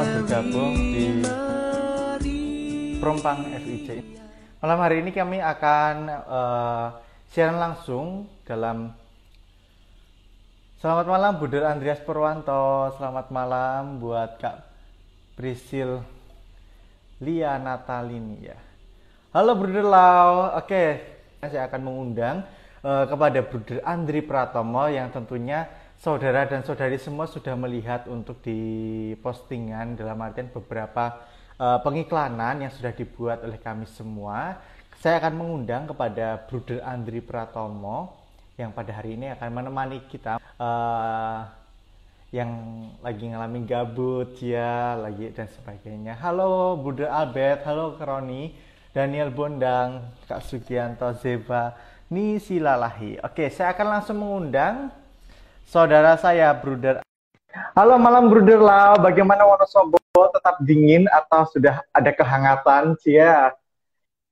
[0.00, 1.06] selamat bergabung di
[3.04, 4.00] Prompang FIJ.
[4.64, 5.94] Malam hari ini kami akan
[6.24, 6.86] uh,
[7.28, 8.96] siaran langsung dalam
[10.80, 14.64] Selamat malam Buder Andreas Purwanto, selamat malam buat Kak
[15.36, 16.00] Prisil
[17.20, 18.56] Lia Natalini ya.
[19.36, 20.84] Halo Bruder Lau, oke
[21.44, 22.48] saya akan mengundang
[22.80, 25.68] uh, kepada Bruder Andri Pratomo yang tentunya
[26.00, 31.28] saudara dan saudari semua sudah melihat untuk di postingan dalam artian beberapa
[31.60, 34.56] uh, pengiklanan yang sudah dibuat oleh kami semua.
[34.96, 38.16] Saya akan mengundang kepada Bruder Andri Pratomo
[38.56, 41.44] yang pada hari ini akan menemani kita uh,
[42.32, 42.48] yang
[43.04, 46.16] lagi ngalamin gabut ya lagi dan sebagainya.
[46.16, 48.56] Halo Bruder Albert, halo Kroni,
[48.96, 51.76] Daniel Bondang, Kak Sugianto, Zeba,
[52.08, 53.20] Nisilalahi.
[53.20, 54.96] Oke, saya akan langsung mengundang
[55.70, 56.98] saudara saya, Bruder.
[57.78, 60.02] Halo malam Bruder Lau, bagaimana Wonosobo
[60.34, 62.98] tetap dingin atau sudah ada kehangatan?
[62.98, 63.54] Cia.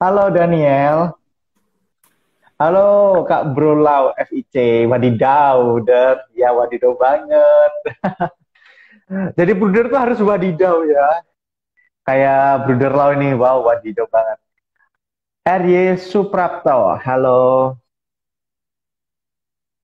[0.03, 1.15] Halo Daniel.
[2.59, 6.27] Halo Kak Bro Lau FIC, wadidaw, der.
[6.35, 7.73] Ya wadidaw banget.
[9.39, 11.23] Jadi Bruder tuh harus wadidaw ya.
[12.03, 14.39] Kayak Bruder Lau ini, wow wadidaw banget.
[15.47, 17.79] RY Suprapto, halo.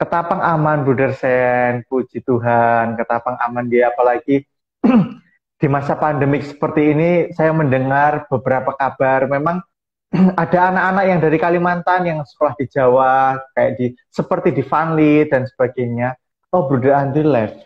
[0.04, 1.80] Ketapang aman, Bruder Sen.
[1.88, 3.88] Puji Tuhan, ketapang aman dia.
[3.88, 4.44] Apalagi
[5.60, 9.24] di masa pandemik seperti ini, saya mendengar beberapa kabar.
[9.24, 9.64] Memang
[10.44, 15.48] ada anak-anak yang dari Kalimantan yang sekolah di Jawa, kayak di seperti di Vanli dan
[15.48, 16.12] sebagainya.
[16.52, 17.64] Oh, Bruder Andri left.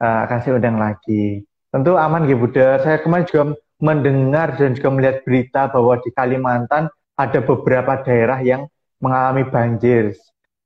[0.00, 1.44] Uh, kasih undang lagi.
[1.68, 2.80] Tentu aman gitu, Bruder.
[2.80, 8.64] Saya kemarin juga mendengar dan juga melihat berita bahwa di Kalimantan ada beberapa daerah yang
[9.04, 10.16] mengalami banjir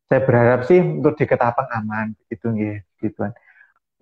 [0.08, 3.24] saya berharap sih untuk di Ketapang aman gitu nih gitu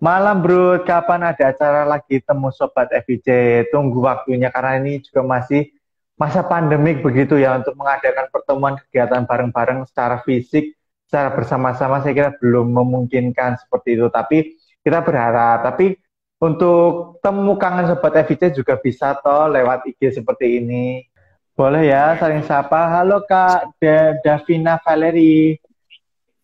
[0.03, 3.27] Malam bro, kapan ada acara lagi temu sobat FIJ?
[3.71, 5.71] Tunggu waktunya karena ini juga masih
[6.19, 10.75] masa pandemik begitu ya untuk mengadakan pertemuan kegiatan bareng-bareng secara fisik,
[11.07, 14.11] secara bersama-sama saya kira belum memungkinkan seperti itu.
[14.11, 15.71] Tapi kita berharap.
[15.71, 15.95] Tapi
[16.43, 21.07] untuk temu kangen sobat FIJ juga bisa toh lewat IG seperti ini.
[21.55, 22.91] Boleh ya saling sapa.
[22.91, 23.79] Halo Kak
[24.19, 25.55] Davina Valeri.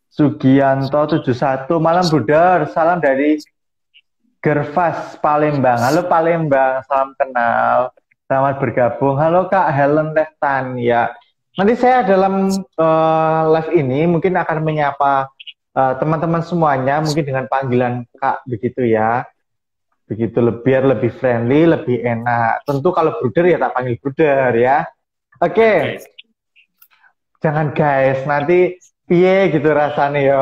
[0.10, 3.38] Sugianto 71 malam Budar salam dari
[4.42, 5.78] Gervas Palembang.
[5.78, 6.82] Halo Palembang.
[6.90, 7.94] Salam kenal.
[8.26, 9.16] Selamat bergabung.
[9.22, 11.14] Halo Kak Helen Lehtan ya
[11.60, 12.48] nanti saya dalam
[12.80, 15.28] uh, live ini mungkin akan menyapa
[15.76, 19.28] eh, teman-teman uh, semuanya mungkin dengan panggilan Kak begitu ya.
[20.08, 22.66] Begitu lebih biar lebih friendly lebih enak.
[22.66, 24.88] Tentu kalau Bruder ya tak panggil Bruder ya.
[25.44, 25.54] Oke.
[25.54, 25.82] Okay.
[27.40, 28.76] jangan guys nanti
[29.10, 30.40] piye gitu rasanya ya.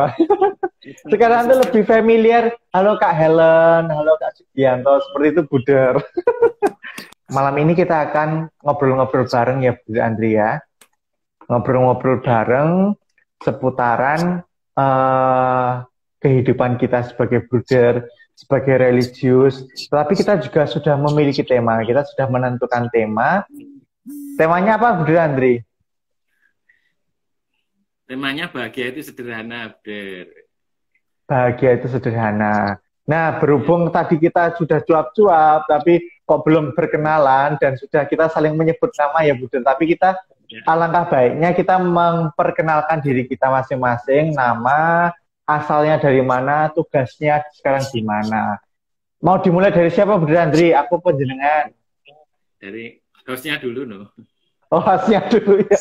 [1.12, 2.52] Sekarang tuh lebih familiar.
[2.76, 5.96] Halo Kak Helen, halo Kak Sugianto, seperti itu Buder.
[7.36, 10.60] Malam ini kita akan ngobrol-ngobrol bareng ya Bu Andrea.
[11.48, 12.96] Ngobrol-ngobrol bareng
[13.44, 14.44] seputaran
[14.76, 15.84] uh,
[16.20, 19.68] kehidupan kita sebagai Buder, sebagai religius.
[19.92, 23.44] Tapi kita juga sudah memiliki tema, kita sudah menentukan tema.
[24.40, 25.67] Temanya apa Bu Andri?
[28.08, 30.32] Temanya bahagia itu sederhana, Abder.
[31.28, 32.80] Bahagia itu sederhana.
[33.04, 34.00] Nah, berhubung ya.
[34.00, 39.36] tadi kita sudah cuap-cuap, tapi kok belum berkenalan dan sudah kita saling menyebut nama ya,
[39.36, 39.60] Buden.
[39.60, 40.16] Tapi kita
[40.48, 40.64] ya.
[40.64, 45.12] alangkah baiknya kita memperkenalkan diri kita masing-masing, nama,
[45.44, 48.56] asalnya dari mana, tugasnya sekarang di mana.
[49.20, 50.72] Mau dimulai dari siapa, Buden Andri?
[50.72, 51.76] Aku penjenengan.
[52.56, 54.16] Dari hostnya dulu, no.
[54.68, 55.80] Oh, hostnya dulu ya.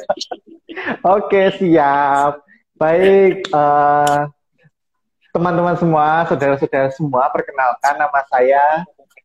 [1.18, 2.38] Oke, siap.
[2.76, 4.30] Baik, uh,
[5.34, 8.84] teman-teman semua, saudara-saudara semua, perkenalkan nama saya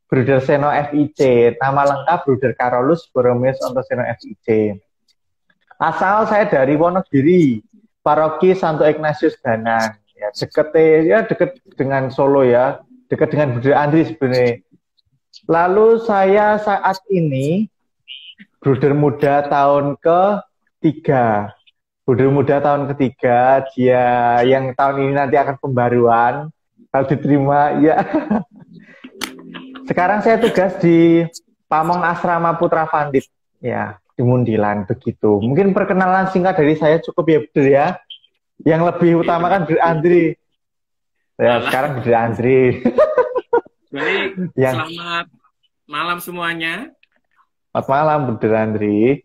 [0.09, 1.19] Bruder Seno FIC.
[1.61, 4.75] Nama lengkap Bruder Karolus Boromius Ontoseno FIC.
[5.77, 7.61] Asal saya dari Wonogiri,
[8.01, 9.97] Paroki Santo Ignatius Danang.
[10.17, 10.69] Ya, deket
[11.05, 14.61] ya deket dengan Solo ya, dekat dengan Bruder Andri sebenarnya.
[15.49, 17.71] Lalu saya saat ini
[18.61, 20.21] Bruder muda tahun ke
[20.85, 21.49] tiga.
[22.05, 26.53] Budur muda tahun ketiga, dia yang tahun ini nanti akan pembaruan.
[26.93, 28.05] Kalau diterima, ya.
[29.89, 31.25] Sekarang saya tugas di
[31.65, 33.25] Pamong Asrama Putra Vandit,
[33.65, 35.41] ya, di Mundilan, begitu.
[35.41, 37.87] Mungkin perkenalan singkat dari saya cukup ya, Budur ya.
[38.61, 40.37] Yang lebih utama kan Budur Andri.
[41.41, 42.85] Ya, sekarang Budur Andri.
[43.89, 44.85] Baik, yang...
[44.85, 45.25] selamat
[45.89, 46.93] malam semuanya.
[47.71, 49.23] Selamat malam, Budur Andri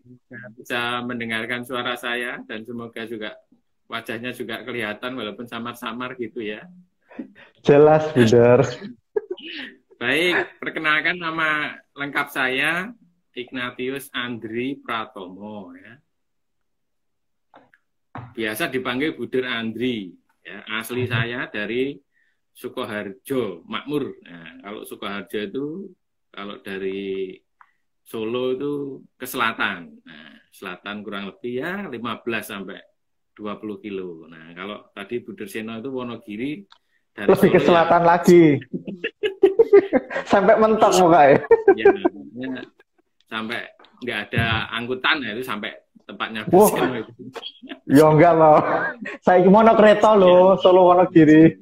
[0.55, 3.35] bisa mendengarkan suara saya dan semoga juga
[3.91, 6.63] wajahnya juga kelihatan walaupun samar-samar gitu ya.
[7.59, 8.63] Jelas, benar.
[9.99, 12.87] Baik, perkenalkan nama lengkap saya
[13.35, 15.99] Ignatius Andri Pratomo ya.
[18.31, 20.15] Biasa dipanggil Buder Andri.
[20.39, 21.99] Ya, asli saya dari
[22.55, 24.23] Sukoharjo, Makmur.
[24.23, 25.65] Nah, kalau Sukoharjo itu
[26.31, 27.35] kalau dari
[28.07, 29.91] Solo itu ke selatan.
[30.07, 32.79] Nah, selatan kurang lebih ya 15 sampai
[33.35, 34.23] 20 kilo.
[34.31, 36.63] Nah, kalau tadi Buder Seno itu Wonogiri
[37.11, 38.07] dari lebih Solo ke ya selatan ya.
[38.07, 38.43] lagi.
[40.31, 41.35] sampai mentok mukanya.
[41.75, 41.85] Ya,
[42.39, 42.63] ya,
[43.27, 43.59] sampai
[43.99, 45.75] nggak ada angkutan ya itu sampai
[46.07, 46.71] tempatnya wow.
[46.95, 47.11] itu.
[47.91, 48.63] Ya enggak loh.
[49.19, 50.63] Saya mau kereta loh, ya.
[50.63, 51.59] Solo Wonogiri.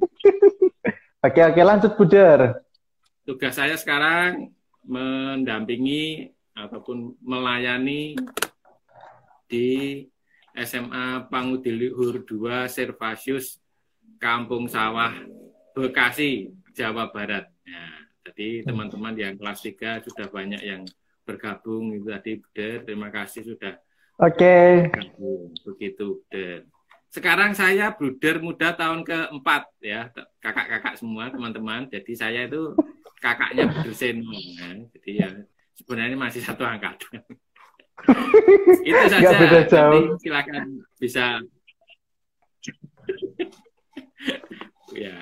[1.25, 2.61] oke oke lanjut Buder.
[3.25, 4.53] Tugas saya sekarang
[4.85, 8.15] mendampingi ataupun melayani
[9.45, 10.01] di
[10.55, 13.59] SMA Pangudilihuur 2 Servasius
[14.17, 15.11] Kampung Sawah
[15.75, 17.51] Bekasi, Jawa Barat.
[17.67, 17.85] Ya,
[18.31, 20.87] jadi teman-teman yang kelas 3 sudah banyak yang
[21.27, 23.75] bergabung itu tadi Buder, terima kasih sudah
[24.15, 24.87] Oke.
[24.87, 24.95] Okay.
[25.67, 26.63] Begitu Buder.
[27.11, 30.07] Sekarang saya Bruder muda tahun keempat ya,
[30.39, 31.91] kakak-kakak semua teman-teman.
[31.91, 32.71] Jadi saya itu
[33.19, 34.31] kakaknya Bruder Seno.
[34.31, 34.71] Ya.
[34.95, 35.29] Jadi ya
[35.75, 37.21] sebenarnya masih satu angkatan.
[38.87, 39.39] itu saja.
[39.39, 40.19] beda jauh.
[40.19, 41.39] silakan bisa
[44.91, 45.15] ya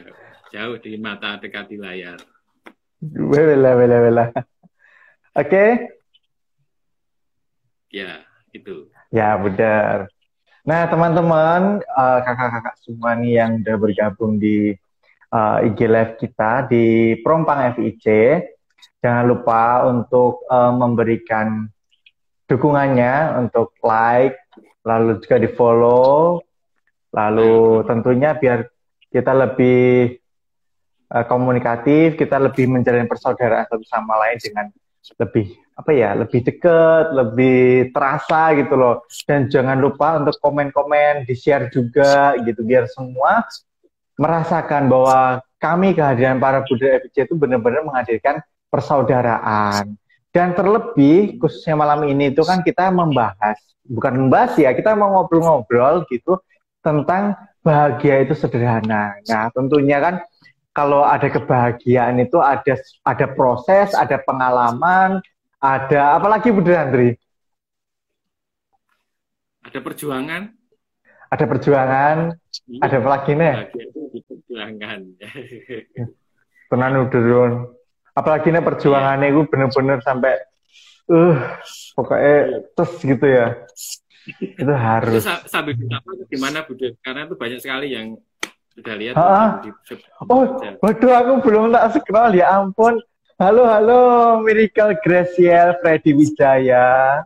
[0.49, 2.17] jauh di mata dekat di layar.
[3.03, 4.25] Wela wela wela.
[5.33, 5.49] Oke.
[5.49, 5.69] Okay.
[7.93, 8.89] Ya, itu.
[9.13, 10.09] Ya, benar.
[10.65, 14.73] Nah, teman-teman, uh, kakak-kakak semua nih yang udah bergabung di
[15.29, 18.05] uh, IG Live kita di Prompang FIC,
[19.03, 21.67] jangan lupa untuk uh, memberikan
[22.47, 24.39] dukungannya untuk like,
[24.87, 26.39] lalu juga di follow,
[27.11, 28.63] lalu tentunya biar
[29.11, 30.15] kita lebih
[31.11, 34.65] uh, komunikatif, kita lebih menjalin persaudaraan satu sama lain dengan
[35.19, 39.03] lebih apa ya lebih deket, lebih terasa gitu loh.
[39.27, 43.43] Dan jangan lupa untuk komen-komen, di share juga gitu biar semua
[44.15, 49.93] merasakan bahwa kami kehadiran para Buddha FIC itu benar-benar menghadirkan persaudaraan.
[50.33, 53.53] Dan terlebih khususnya malam ini itu kan kita membahas,
[53.85, 56.41] bukan membahas ya, kita mau ngobrol-ngobrol gitu
[56.81, 59.13] tentang bahagia itu sederhana.
[59.29, 60.25] Nah tentunya kan
[60.73, 62.73] kalau ada kebahagiaan itu ada
[63.05, 65.21] ada proses, ada pengalaman,
[65.61, 67.13] ada apalagi Bu Andri?
[69.63, 70.49] Ada perjuangan.
[71.29, 72.17] Ada perjuangan.
[72.67, 73.53] Iya, ada apa lagi nih?
[74.27, 74.99] Perjuangan.
[76.73, 77.21] Tenan udah
[78.13, 80.37] Apalagi nih perjuangannya itu bener-bener sampai
[81.09, 81.37] uh
[81.97, 83.47] pokoknya terus gitu ya.
[84.39, 85.19] itu harus.
[85.19, 85.73] Itu sambil
[86.31, 88.15] gimana Bu Karena itu banyak sekali yang
[88.73, 89.13] sudah lihat
[89.61, 89.69] di,
[90.29, 90.45] Oh,
[90.81, 93.01] waduh aku belum tak scroll ya ampun.
[93.41, 94.01] Halo, halo,
[94.45, 97.25] Miracle Graciel Freddy Wijaya.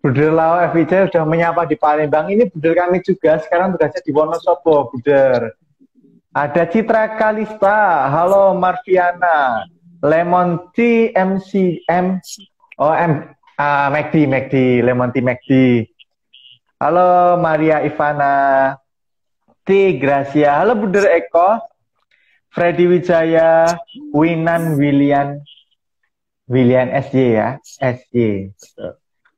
[0.00, 2.32] Buder Lau FIC sudah menyapa di Palembang.
[2.32, 5.52] Ini buder kami juga, sekarang tugasnya di Wonosobo, Buder.
[6.32, 9.66] Ada Citra Kalista, halo Marviana,
[10.02, 12.20] Lemon Tea MCM,
[12.80, 15.52] oh M, uh, McD, McD, Lemon Tea McD.
[16.80, 18.76] Halo Maria Ivana,
[19.68, 20.00] T.
[20.00, 20.56] Gracia.
[20.56, 21.60] Halo Buder Eko.
[22.50, 23.78] Freddy Wijaya,
[24.10, 25.38] Winan William
[26.50, 28.50] William SJ ya, SJ.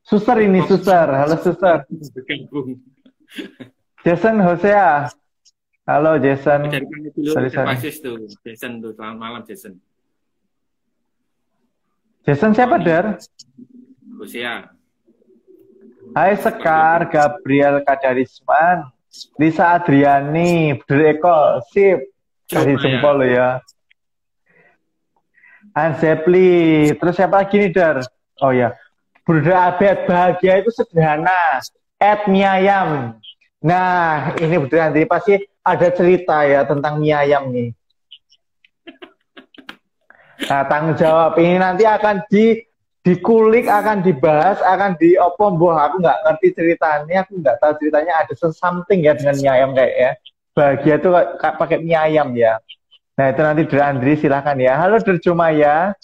[0.00, 1.12] Suster ini suster.
[1.12, 1.84] Halo suster.
[4.00, 5.12] Jason Hosea.
[5.84, 6.72] Halo Jason.
[7.20, 7.76] Sorry, sorry.
[8.00, 8.16] tuh.
[8.40, 8.96] Jason tuh.
[8.96, 9.76] Selamat malam Jason.
[12.22, 13.18] Jason siapa, Der?
[14.14, 14.70] Hosea.
[16.14, 18.86] Hai Sekar, Gabriel Kadarisman.
[19.36, 22.14] Lisa Adriani, Eko, sip.
[22.46, 23.60] Kasih jempol lo ya.
[25.72, 28.04] Ansepli, terus siapa lagi nih Dar?
[28.44, 28.76] Oh ya,
[29.24, 31.64] Bunda Abed bahagia itu sederhana.
[31.96, 33.16] Ed Miayam.
[33.64, 37.72] Nah, ini betul nanti pasti ada cerita ya tentang mie ayam nih.
[40.48, 41.38] Nah, tanggung jawab.
[41.38, 42.58] Ini nanti akan di
[43.02, 47.26] dikulik akan dibahas akan di opo boh aku nggak ngerti ceritanya.
[47.26, 50.10] Aku nggak tahu ceritanya ada something ya dengan mie ayam kayak ya.
[50.52, 52.58] Bahagia tuh pakai mie ayam ya.
[53.18, 54.78] Nah itu nanti dari Andri silahkan ya.
[54.78, 54.98] Halo
[55.52, 55.94] ya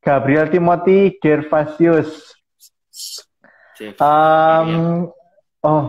[0.00, 2.34] Gabriel Timothy Gervasius.
[4.02, 5.06] Um,
[5.62, 5.84] oh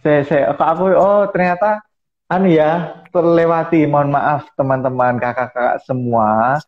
[0.00, 1.82] saya saya aku oh ternyata
[2.30, 3.84] anu ya terlewati.
[3.90, 6.62] Mohon maaf teman-teman kakak-kakak semua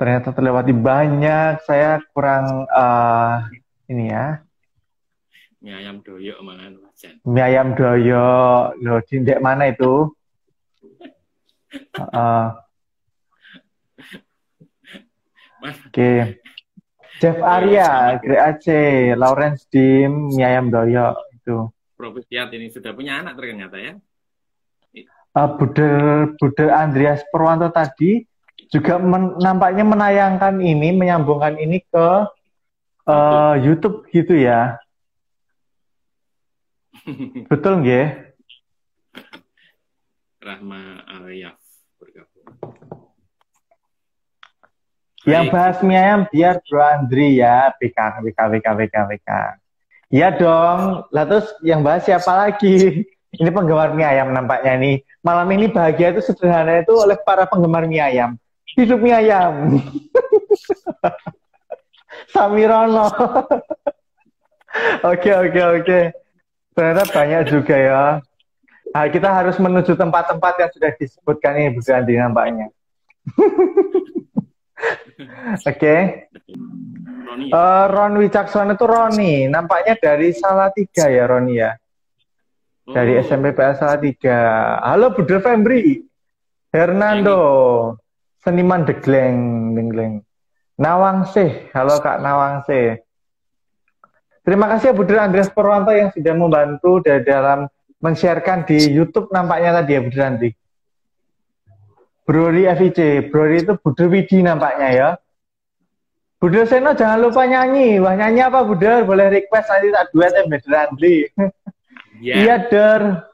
[0.00, 1.60] ternyata terlewati banyak.
[1.68, 3.44] Saya kurang uh,
[3.92, 4.40] ini ya.
[5.60, 7.20] Mie ayam doyok mangan wajan.
[7.28, 8.80] Mie ayam doyok.
[8.80, 10.08] Loh, di mana itu?
[12.16, 12.56] uh,
[15.60, 16.40] Oke.
[17.20, 18.66] Jeff Arya, Greg AC,
[19.12, 21.68] Lawrence Dim, Miayam Doyo itu.
[22.00, 23.92] Propisiat ini sudah punya anak ternyata ya.
[25.36, 28.24] Uh, Budel Budel Andreas Perwanto tadi
[28.70, 32.08] juga men, nampaknya menayangkan ini, menyambungkan ini ke
[33.10, 34.78] uh, YouTube gitu ya.
[37.50, 38.30] Betul nggih?
[40.40, 41.58] Rahma Alyaf
[42.00, 42.48] bergabung.
[45.28, 49.30] Yang bahas mie ayam biar Bro Andri ya, BK, BK, BK, BK, BK.
[50.10, 51.06] Iya dong.
[51.12, 53.04] Lah terus yang bahas siapa lagi?
[53.40, 54.96] Ini penggemar mie ayam nampaknya nih.
[55.22, 58.34] Malam ini bahagia itu sederhana itu oleh para penggemar mie ayam.
[58.78, 59.82] Hidup mie ayam.
[62.34, 63.10] Samirono.
[65.02, 66.00] Oke, oke, oke.
[66.74, 68.02] Ternyata banyak juga ya.
[68.90, 72.66] Nah, kita harus menuju tempat-tempat yang sudah disebutkan ini, Bu Andri nampaknya.
[75.62, 75.76] Oke.
[75.76, 76.00] Okay.
[77.30, 79.46] Uh, eh, Ron Wicaksono itu Roni.
[79.46, 81.76] Nampaknya dari salah tiga ya Roni ya.
[82.90, 83.22] Dari oh.
[83.22, 84.38] SMP PL salah tiga.
[84.82, 86.02] Halo Budel Fembri.
[86.72, 87.38] Hernando.
[88.40, 89.72] Seniman Degleng.
[89.76, 90.24] Degleng.
[90.80, 91.68] Nawang sih.
[91.76, 92.96] Halo Kak Nawang sih.
[94.40, 97.68] Terima kasih ya Budel Andreas Purwanto yang sudah membantu dalam
[98.00, 100.50] men-sharekan di YouTube nampaknya tadi ya Budel Andri.
[102.24, 103.28] Brori FIC.
[103.28, 105.08] Brori itu Budel Widi nampaknya ya.
[106.40, 108.00] Budel Seno jangan lupa nyanyi.
[108.00, 109.04] Wah nyanyi apa Budel?
[109.04, 111.16] Boleh request nanti tak duet ya Budel Andri.
[112.20, 112.44] Yeah.
[112.44, 113.29] iya Der.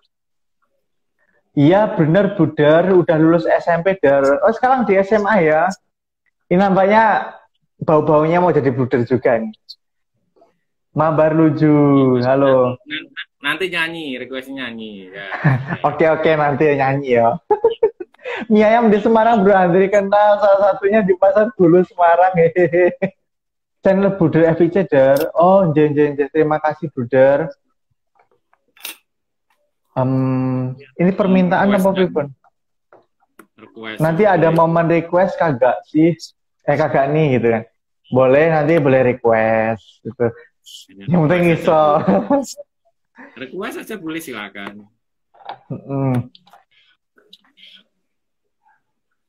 [1.57, 2.93] Iya bener Budel.
[2.93, 4.23] Udah lulus SMP Der.
[4.45, 5.73] Oh sekarang di SMA ya.
[6.53, 7.33] Ini nampaknya
[7.81, 9.51] bau-baunya mau jadi Budel juga nih.
[10.97, 12.81] Mabar Luju, halo.
[13.45, 15.13] Nanti nyanyi, request nyanyi.
[15.13, 15.29] Ya.
[15.89, 17.37] oke oke nanti nyanyi ya.
[18.53, 22.93] mie ayam di Semarang Bro Andri kenal salah satunya di pasar Bulu Semarang hehehe
[23.81, 27.49] channel Buder FIC Der oh jen jen jen terima kasih Buder
[29.97, 32.29] um, ini permintaan apa pun
[34.01, 36.13] nanti ada momen request kagak sih?
[36.67, 37.63] Eh kagak nih gitu kan.
[38.13, 40.27] Boleh nanti boleh request gitu.
[41.09, 41.83] Yang penting iso.
[43.43, 44.85] request aja boleh silakan.
[45.71, 46.29] Mm.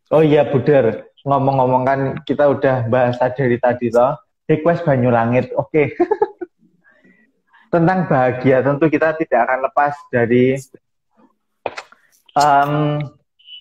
[0.08, 4.16] Oh iya Buder, ngomong-ngomong kan kita udah bahas dari tadi toh,
[4.48, 5.52] request Banyu Langit.
[5.56, 5.68] Oke.
[5.72, 5.88] Okay.
[7.78, 10.58] Tentang bahagia tentu kita tidak akan lepas dari
[12.34, 13.06] um,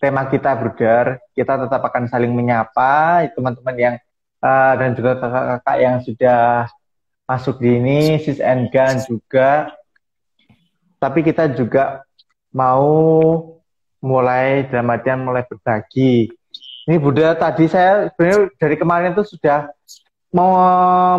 [0.01, 1.21] tema kita Buder.
[1.37, 3.95] Kita tetap akan saling menyapa teman-teman yang
[4.41, 6.65] uh, dan juga kakak-kakak yang sudah
[7.29, 9.77] masuk di ini, Sis and Gan juga.
[10.97, 12.01] Tapi kita juga
[12.57, 12.89] mau
[14.01, 16.33] mulai dalam artian mulai berbagi.
[16.89, 19.69] Ini Bunda tadi saya sebenarnya dari kemarin itu sudah
[20.33, 20.57] mau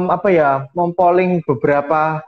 [0.10, 2.26] apa ya, mempolling beberapa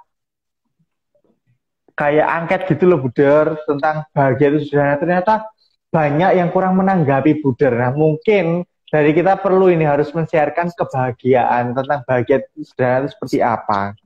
[2.00, 5.52] kayak angket gitu loh Buder tentang bahagia itu sudah ternyata
[5.92, 7.76] banyak yang kurang menanggapi Buder.
[7.76, 13.38] Nah mungkin dari kita perlu ini harus mensiarkan kebahagiaan tentang bahagia itu sederhana itu seperti
[13.44, 14.00] apa.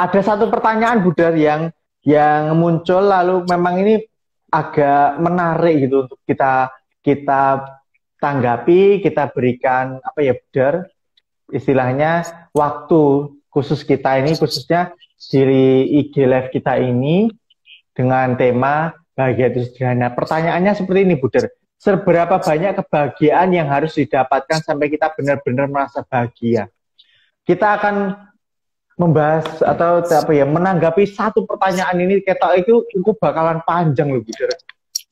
[0.00, 1.68] Ada satu pertanyaan Buder yang
[2.00, 3.94] yang muncul lalu memang ini
[4.48, 6.72] agak menarik gitu untuk kita
[7.04, 7.68] kita
[8.16, 10.88] tanggapi, kita berikan apa ya benar
[11.52, 12.24] istilahnya
[12.56, 17.32] waktu khusus kita ini khususnya di IG live kita ini
[17.96, 20.12] dengan tema bahagia itu sederhana.
[20.12, 21.48] Pertanyaannya seperti ini, Buder.
[21.76, 26.72] Seberapa banyak kebahagiaan yang harus didapatkan sampai kita benar-benar merasa bahagia?
[27.44, 28.16] Kita akan
[28.96, 34.48] membahas atau apa ya menanggapi satu pertanyaan ini kita itu cukup bakalan panjang loh gitu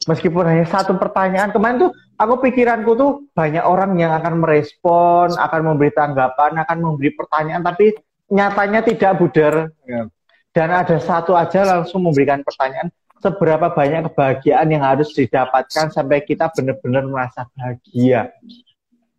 [0.09, 5.61] meskipun hanya satu pertanyaan kemarin tuh aku pikiranku tuh banyak orang yang akan merespon akan
[5.69, 7.93] memberi tanggapan akan memberi pertanyaan tapi
[8.31, 9.54] nyatanya tidak budar
[9.85, 10.09] ya.
[10.57, 12.88] dan ada satu aja langsung memberikan pertanyaan
[13.21, 18.33] seberapa banyak kebahagiaan yang harus didapatkan sampai kita benar-benar merasa bahagia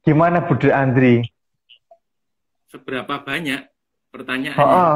[0.06, 1.26] gimana Budar Andri
[2.76, 3.72] seberapa banyak
[4.12, 4.60] pertanyaannya.
[4.60, 4.96] Oh, oh.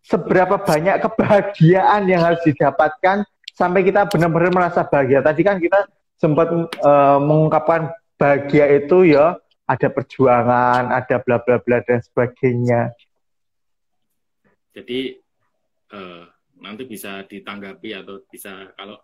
[0.00, 5.20] Seberapa banyak kebahagiaan yang harus didapatkan sampai kita benar-benar merasa bahagia.
[5.20, 6.48] Tadi kan kita sempat
[6.80, 9.36] uh, mengungkapkan bahagia itu ya
[9.68, 12.90] ada perjuangan, ada bla bla bla dan sebagainya.
[14.70, 15.18] Jadi
[15.94, 16.24] uh,
[16.60, 18.98] nanti bisa ditanggapi atau bisa kalau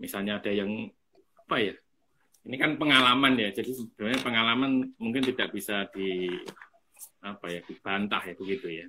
[0.00, 0.88] misalnya ada yang
[1.46, 1.74] apa ya?
[2.42, 3.54] Ini kan pengalaman ya.
[3.54, 6.26] Jadi sebenarnya pengalaman mungkin tidak bisa di
[7.22, 8.86] apa ya dibantah ya begitu ya.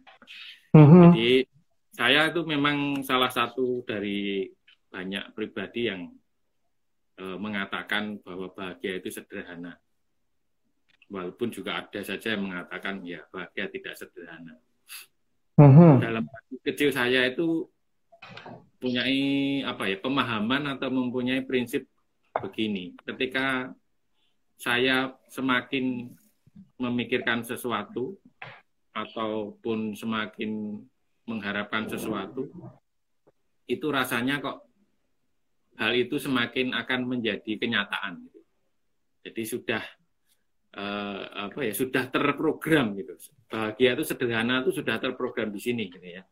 [0.74, 1.02] Mm-hmm.
[1.06, 1.32] Jadi
[1.94, 4.50] saya itu memang salah satu dari
[4.90, 6.10] banyak pribadi yang
[7.18, 9.78] e, mengatakan bahwa bahagia itu sederhana.
[11.14, 14.58] walaupun juga ada saja yang mengatakan ya bahagia tidak sederhana.
[15.58, 16.02] Mhm.
[16.02, 16.26] Dalam
[16.66, 17.70] kecil saya itu
[18.82, 19.06] punya
[19.70, 21.86] apa ya pemahaman atau mempunyai prinsip
[22.36, 22.98] begini.
[23.06, 23.72] Ketika
[24.58, 26.10] saya semakin
[26.82, 28.18] memikirkan sesuatu
[28.94, 30.82] ataupun semakin
[31.30, 32.50] mengharapkan sesuatu,
[33.70, 34.68] itu rasanya kok
[35.80, 38.26] hal itu semakin akan menjadi kenyataan.
[39.24, 39.84] Jadi sudah
[40.76, 43.16] eh, apa ya sudah terprogram gitu.
[43.54, 46.26] Bahagia itu sederhana itu sudah terprogram di sini gitu ya.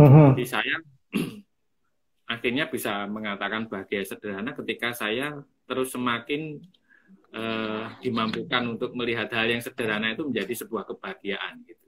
[0.00, 0.32] Mhm.
[0.32, 0.76] Jadi saya
[2.32, 5.36] akhirnya bisa mengatakan bahagia sederhana ketika saya
[5.68, 6.64] terus semakin
[7.36, 11.80] eh, dimampukan untuk melihat hal yang sederhana itu menjadi sebuah kebahagiaan gitu.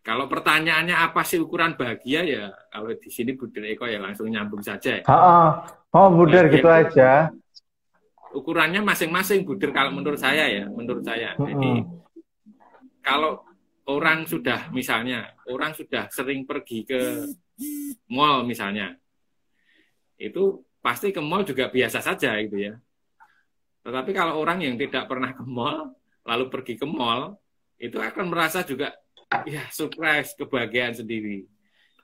[0.00, 4.64] Kalau pertanyaannya apa sih ukuran bahagia ya kalau di sini Budir Eko ya langsung nyambung
[4.64, 4.96] saja.
[4.96, 5.04] ya.
[5.04, 5.68] Ha-ha.
[5.92, 7.10] Oh, Buder Bahagia gitu itu aja.
[8.30, 11.34] Ukurannya masing-masing Budir kalau menurut saya ya, menurut saya.
[11.34, 11.82] Jadi
[13.02, 13.42] kalau
[13.90, 17.26] orang sudah misalnya orang sudah sering pergi ke
[18.06, 18.94] mall misalnya,
[20.14, 22.74] itu pasti ke mall juga biasa saja gitu ya.
[23.82, 27.34] Tetapi kalau orang yang tidak pernah ke mall lalu pergi ke mall
[27.80, 28.92] itu akan merasa juga
[29.48, 31.48] ya surprise kebahagiaan sendiri.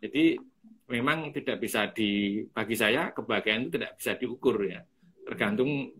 [0.00, 0.40] Jadi
[0.88, 4.80] memang tidak bisa di bagi saya kebahagiaan itu tidak bisa diukur ya.
[5.26, 5.90] Tergantung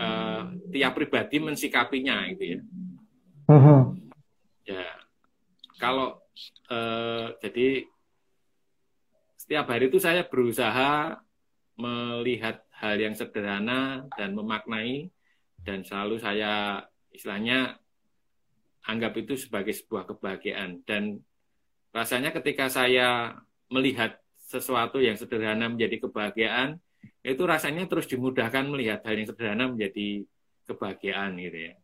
[0.00, 2.60] eh, tiap pribadi mensikapinya gitu ya.
[3.50, 3.80] Mhm.
[4.64, 4.88] Ya,
[5.76, 6.16] kalau
[6.72, 7.84] eh, jadi
[9.36, 11.20] setiap hari itu saya berusaha
[11.80, 15.10] melihat hal yang sederhana dan memaknai
[15.64, 17.76] dan selalu saya istilahnya
[18.86, 21.20] anggap itu sebagai sebuah kebahagiaan dan
[21.92, 23.36] rasanya ketika saya
[23.68, 26.80] melihat sesuatu yang sederhana menjadi kebahagiaan
[27.20, 30.24] itu rasanya terus dimudahkan melihat hal yang sederhana menjadi
[30.64, 31.74] kebahagiaan gitu ya.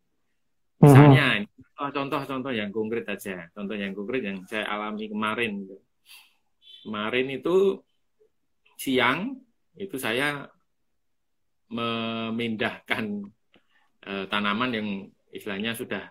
[0.77, 1.49] Misalnya, ini
[1.81, 5.65] oh, contoh-contoh yang konkret aja, contoh yang konkret yang saya alami kemarin.
[6.85, 7.81] Kemarin itu
[8.77, 9.41] siang
[9.77, 10.45] itu saya
[11.73, 13.05] memindahkan
[14.05, 14.89] eh, tanaman yang
[15.33, 16.05] istilahnya sudah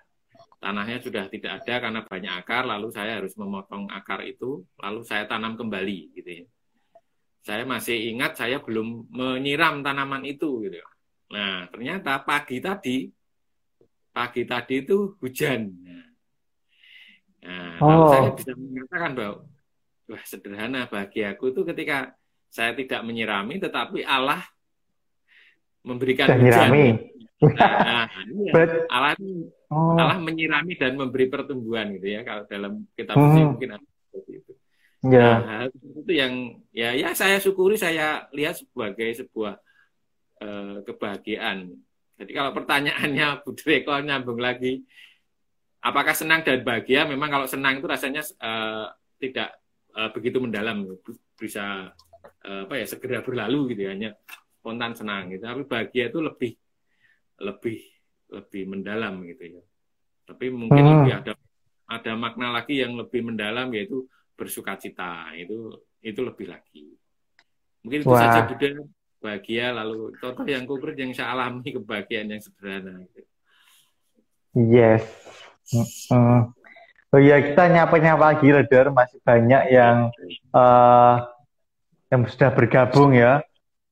[0.60, 5.30] tanahnya sudah tidak ada karena banyak akar, lalu saya harus memotong akar itu, lalu saya
[5.30, 6.46] tanam kembali gitu ya.
[7.46, 10.82] Saya masih ingat saya belum menyiram tanaman itu gitu.
[11.30, 13.06] Nah, ternyata pagi tadi
[14.10, 15.70] pagi tadi itu hujan.
[17.46, 18.10] Nah, Oh.
[18.10, 19.36] saya bisa mengatakan bahwa
[20.10, 22.18] wah sederhana bahagiaku itu ketika
[22.50, 24.42] saya tidak menyirami tetapi Allah
[25.86, 26.42] memberikan hujan.
[26.42, 26.86] nyirami.
[27.46, 28.52] Nah, iya.
[28.56, 29.14] Bet- Allah
[29.70, 29.94] Oh.
[30.00, 33.54] Allah menyirami dan memberi pertumbuhan gitu ya kalau dalam kitab Hmm.
[33.54, 33.88] mungkin ada.
[35.06, 35.30] Ya.
[35.46, 36.34] Nah, itu yang
[36.74, 39.54] ya ya saya syukuri saya lihat sebagai sebuah
[40.42, 41.58] eh, kebahagiaan.
[42.18, 44.82] Jadi kalau pertanyaannya Bu Dreko nyambung lagi,
[45.84, 47.06] apakah senang dan bahagia?
[47.06, 48.86] Memang kalau senang itu rasanya eh,
[49.22, 49.50] tidak
[49.94, 50.88] eh, begitu mendalam,
[51.38, 51.92] bisa
[52.48, 54.10] eh, apa ya segera berlalu gitu ya, hanya
[54.60, 55.44] spontan senang gitu.
[55.46, 56.52] Tapi bahagia itu lebih
[57.44, 57.80] lebih
[58.32, 59.64] lebih mendalam gitu ya.
[60.26, 60.94] Tapi mungkin Hmm.
[60.98, 61.34] lebih ada
[61.86, 65.72] ada makna lagi yang lebih mendalam yaitu bersukacita itu
[66.04, 66.94] itu lebih lagi.
[67.82, 68.22] Mungkin itu Wah.
[68.22, 68.70] saja Buddha
[69.24, 73.02] bahagia lalu contoh yang konkret yang saya alami kebahagiaan yang sederhana.
[73.10, 73.22] Gitu.
[74.56, 75.04] Yes.
[77.16, 78.92] Oh iya, kita nyapa-nyapa lagi, Leder.
[78.92, 80.12] Masih banyak yang
[80.52, 81.16] eh,
[82.12, 83.40] yang sudah bergabung ya.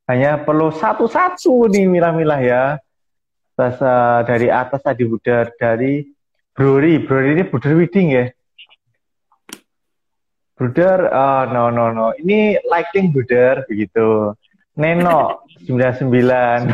[0.03, 2.63] Hanya perlu satu-satu nih milah-milah ya.
[3.55, 6.03] Terus eh, dari atas tadi Budar, dari
[6.51, 6.99] Brori.
[6.99, 8.25] Brori ini Budar Widing ya.
[10.53, 12.13] Budar, eh, no, no, no.
[12.13, 14.37] Ini lighting Budar, begitu.
[14.77, 16.69] Neno, 99.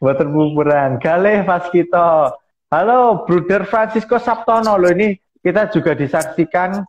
[0.00, 1.00] Buat terpupuran.
[1.00, 2.36] Galih Vaskito.
[2.72, 4.76] Halo, Bruder Francisco Sabtono.
[4.76, 6.80] Loh ini kita juga disaksikan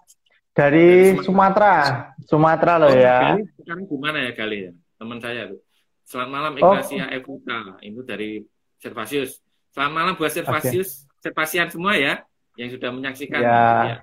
[0.56, 2.08] dari Sumatera.
[2.24, 3.36] Sumatera loh Oh, ya.
[3.60, 4.72] Sekarang gimana ya Gali ya?
[5.00, 5.60] Teman saya tuh.
[6.08, 6.76] Selamat malam Oh.
[6.76, 7.60] Ignacia Evita.
[7.84, 8.44] Itu dari
[8.80, 9.40] Servasius.
[9.72, 12.24] Selamat malam buat Servasius, Servasian semua ya
[12.56, 13.40] yang sudah menyaksikan.
[13.40, 13.50] Ya.
[13.50, 13.98] Namanya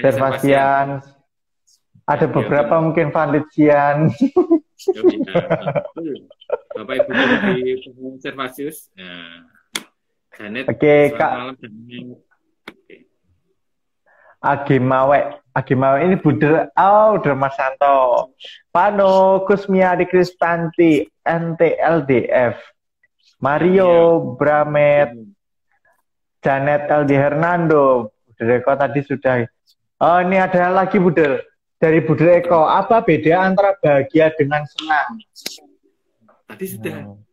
[0.00, 1.00] Servasian.
[2.06, 2.82] Ada Ya, beberapa ya.
[2.82, 3.96] mungkin Vanditian.
[4.86, 6.22] Oh, iya.
[6.76, 7.74] Bapak Ibu dari
[8.22, 8.92] Servasius.
[8.94, 9.50] Nah,
[10.38, 10.70] Janet.
[10.70, 11.32] Oke, Kak.
[11.34, 12.22] malam Janet.
[14.38, 15.42] Agimawe.
[15.50, 16.70] Agimawe ini Buder.
[16.78, 18.30] Oh, Mas Santo.
[18.70, 22.54] Pano, Kusmiadi Kristanti, NTLDF.
[23.42, 25.12] Mario, Bramet,
[26.40, 28.12] Janet LD Hernando.
[28.36, 29.48] Budel Eko tadi sudah.
[29.96, 31.40] Oh, ini ada lagi Budel.
[31.80, 35.24] Dari Budel Eko, apa beda antara bahagia dengan senang?
[36.44, 36.96] Tadi sudah.
[37.00, 37.24] Hmm.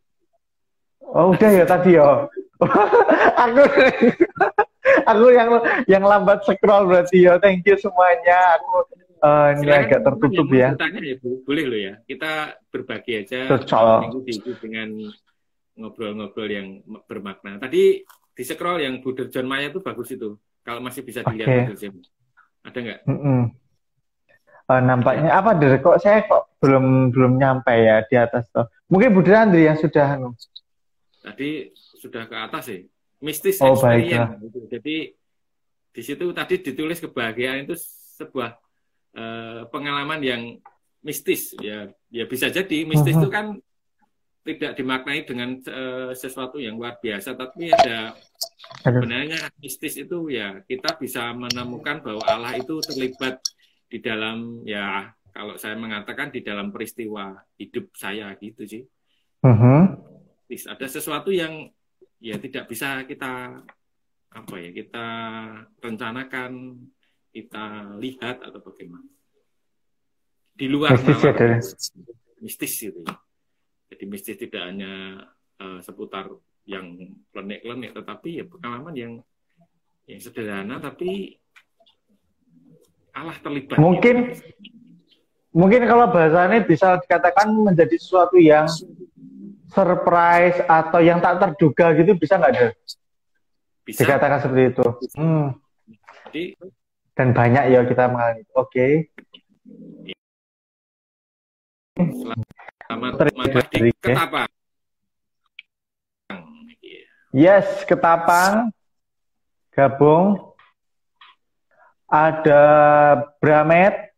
[1.04, 2.24] Oh udah ya tadi ya.
[3.44, 3.62] aku
[5.04, 5.50] aku yang
[5.84, 7.36] yang lambat scroll berarti ya.
[7.36, 8.56] Thank you semuanya.
[8.56, 8.88] Aku
[9.20, 10.68] uh, ini Silahkan agak tertutup ya.
[10.74, 11.94] Tanya ya boleh loh ya.
[12.08, 14.24] Kita berbagi aja minggu
[14.58, 14.88] dengan
[15.76, 17.60] ngobrol-ngobrol yang bermakna.
[17.60, 18.00] Tadi
[18.34, 20.40] di scroll yang Buder John Maya itu bagus itu.
[20.64, 21.92] Kalau masih bisa dilihat okay.
[22.64, 23.00] Ada nggak?
[23.04, 23.40] Mm -mm.
[24.64, 28.64] Uh, nampaknya apa dari kok saya kok belum belum nyampe ya di atas tuh.
[28.88, 30.32] Mungkin Buder Andri yang sudah anu.
[31.20, 32.88] Tadi sudah ke atas sih.
[33.20, 34.40] Mistis oh, experience.
[34.40, 34.58] Gitu.
[34.72, 34.96] Jadi
[35.94, 37.76] di situ tadi ditulis kebahagiaan itu
[38.16, 38.56] sebuah
[39.20, 40.42] uh, pengalaman yang
[41.04, 43.28] mistis ya ya bisa jadi mistis uh -huh.
[43.28, 43.46] itu kan
[44.44, 48.12] tidak dimaknai dengan uh, sesuatu yang luar biasa, tapi ada
[48.84, 53.40] sebenarnya mistis itu ya kita bisa menemukan bahwa Allah itu terlibat
[53.88, 58.84] di dalam ya kalau saya mengatakan di dalam peristiwa hidup saya gitu sih.
[59.40, 59.96] Uh-huh.
[60.46, 61.72] Ada sesuatu yang
[62.20, 63.64] ya tidak bisa kita
[64.34, 65.08] apa ya kita
[65.80, 66.84] rencanakan,
[67.32, 69.08] kita lihat atau bagaimana.
[70.54, 71.34] Di luar mistis, ya,
[72.38, 73.00] mistis itu.
[73.02, 73.23] Ya.
[73.94, 75.22] Jadi mistis tidak hanya
[75.62, 76.26] uh, seputar
[76.66, 79.12] yang klenik-klenik, tetapi ya pengalaman yang
[80.10, 81.38] yang sederhana tapi
[83.14, 83.78] Allah terlibat.
[83.78, 84.34] Mungkin
[85.54, 88.66] mungkin kalau bahasanya bisa dikatakan menjadi sesuatu yang
[89.70, 92.68] surprise atau yang tak terduga gitu bisa nggak ada?
[93.86, 94.02] Bisa.
[94.02, 94.86] Dikatakan seperti itu.
[95.14, 95.54] Hmm.
[96.26, 96.58] Jadi,
[97.14, 98.42] Dan banyak ya kita mengalami.
[98.58, 99.06] Oke.
[101.94, 102.42] Okay.
[102.84, 103.16] Selamat
[103.72, 104.48] di Ketapang.
[107.32, 108.76] Yes, Ketapang.
[109.72, 110.52] Gabung.
[112.12, 112.62] Ada
[113.40, 114.12] Bramet.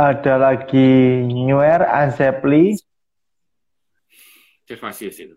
[0.00, 2.80] Ada lagi Newer, Azepli.
[4.64, 5.36] Cervasius itu.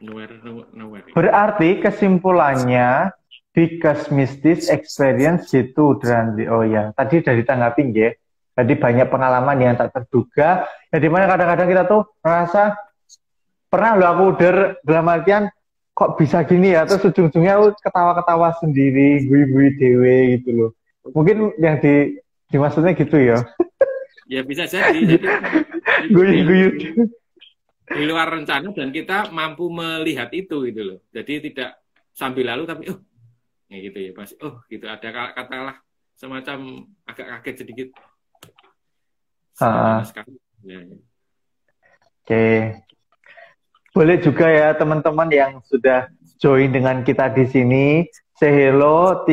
[0.00, 0.32] Newer,
[0.72, 1.04] Newer.
[1.12, 3.12] Berarti kesimpulannya
[3.52, 8.10] because mistis experience itu dan oh ya tadi dari ditanggapi ya
[8.58, 10.66] jadi banyak pengalaman yang tak terduga.
[10.90, 12.76] Ya di mana kadang-kadang kita tuh merasa
[13.70, 15.42] pernah lo aku udah dalam artian
[15.94, 16.84] kok bisa gini ya?
[16.84, 20.70] Terus ujung-ujungnya aku ketawa-ketawa sendiri gue-gue dewe gitu loh.
[21.14, 23.38] Mungkin yang di dimaksudnya gitu ya.
[24.26, 24.98] Ya bisa jadi.
[24.98, 25.26] Jadi
[26.14, 26.62] gue-gue
[27.90, 30.98] di luar rencana dan kita mampu melihat itu gitu loh.
[31.10, 31.78] Jadi tidak
[32.14, 32.98] sambil lalu tapi oh
[33.70, 34.84] ya gitu ya pasti oh gitu.
[34.90, 35.76] Ada katalah
[36.18, 37.88] semacam agak kaget sedikit
[39.60, 40.00] Uh,
[40.64, 40.80] ya.
[40.80, 40.88] Oke.
[42.24, 42.56] Okay.
[43.90, 46.08] Boleh juga ya teman-teman yang sudah
[46.40, 47.86] join dengan kita di sini.
[48.40, 49.26] Say hello.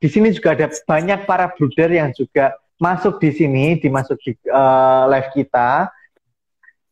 [0.00, 5.06] Di sini juga ada banyak para bruder yang juga masuk di sini, dimasuk di uh,
[5.06, 5.92] live kita.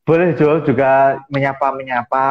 [0.06, 0.92] Boleh juga, juga
[1.32, 2.26] menyapa-menyapa,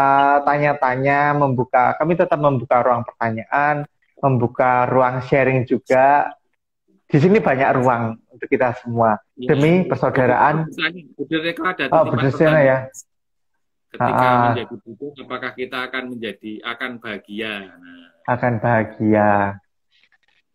[0.48, 2.00] tanya-tanya, membuka.
[2.00, 3.84] Kami tetap membuka ruang pertanyaan,
[4.24, 6.32] membuka ruang sharing juga
[7.10, 10.72] di sini banyak ruang untuk kita semua ya, demi persaudaraan.
[11.92, 12.78] Oh, berdasarkan ya.
[13.90, 17.54] Ketika ah, menjadi butuh, apakah kita akan menjadi akan bahagia?
[17.76, 18.08] Nah.
[18.32, 19.60] Akan bahagia.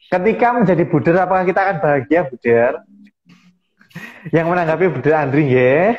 [0.09, 2.73] Ketika menjadi buder, apakah kita akan bahagia, buder?
[4.31, 5.99] Yang menanggapi buder Andri, ya.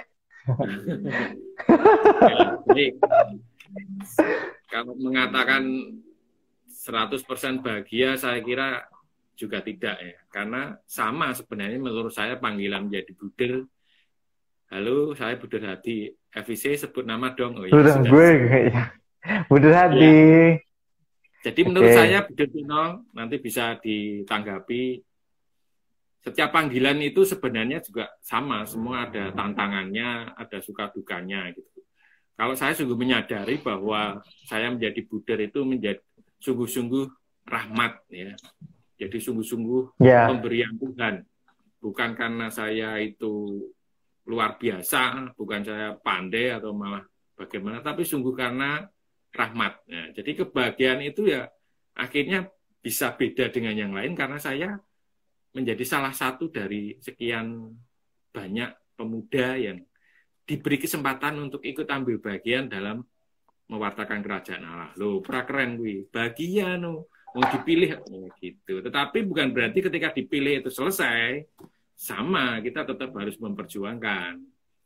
[2.72, 2.86] Jadi,
[4.72, 5.64] kalau mengatakan
[6.72, 8.88] 100% bahagia, saya kira
[9.36, 10.18] juga tidak ya.
[10.32, 13.54] Karena sama sebenarnya menurut saya panggilan menjadi buder
[14.74, 17.60] halo saya buder hati FIC sebut nama dong.
[17.62, 17.96] Oh, ya, sudah.
[18.10, 18.30] Gue
[18.72, 18.84] ya.
[19.52, 20.48] buder hati ya.
[21.46, 21.68] jadi okay.
[21.70, 25.04] menurut saya buder Tino nanti bisa ditanggapi.
[26.26, 28.66] Setiap panggilan itu sebenarnya juga sama.
[28.66, 31.86] Semua ada tantangannya ada suka dukanya gitu.
[32.36, 36.02] Kalau saya sungguh menyadari bahwa saya menjadi buder itu menjadi
[36.42, 37.08] sungguh-sungguh
[37.46, 38.34] rahmat ya
[38.96, 40.32] jadi sungguh-sungguh yeah.
[40.32, 41.24] pemberian Tuhan.
[41.84, 43.62] Bukan karena saya itu
[44.26, 47.06] luar biasa, bukan saya pandai atau malah
[47.38, 48.82] bagaimana, tapi sungguh karena
[49.36, 49.86] rahmat.
[50.16, 51.46] Jadi kebahagiaan itu ya
[51.94, 54.80] akhirnya bisa beda dengan yang lain karena saya
[55.54, 57.70] menjadi salah satu dari sekian
[58.32, 59.78] banyak pemuda yang
[60.46, 63.04] diberi kesempatan untuk ikut ambil bagian dalam
[63.66, 64.92] mewartakan kerajaan Allah.
[65.00, 66.06] Loh, prakeren gue.
[66.08, 68.80] Bagian no mau dipilih oh, gitu.
[68.80, 71.44] Tetapi bukan berarti ketika dipilih itu selesai,
[71.92, 74.40] sama kita tetap harus memperjuangkan,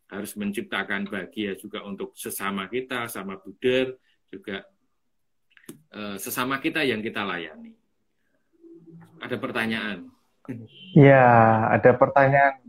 [0.09, 3.93] harus menciptakan bahagia juga untuk sesama kita, sama buder,
[4.33, 4.65] juga
[5.93, 7.77] eh, sesama kita yang kita layani.
[9.21, 10.09] Ada pertanyaan?
[10.97, 12.65] Ya, ada pertanyaan.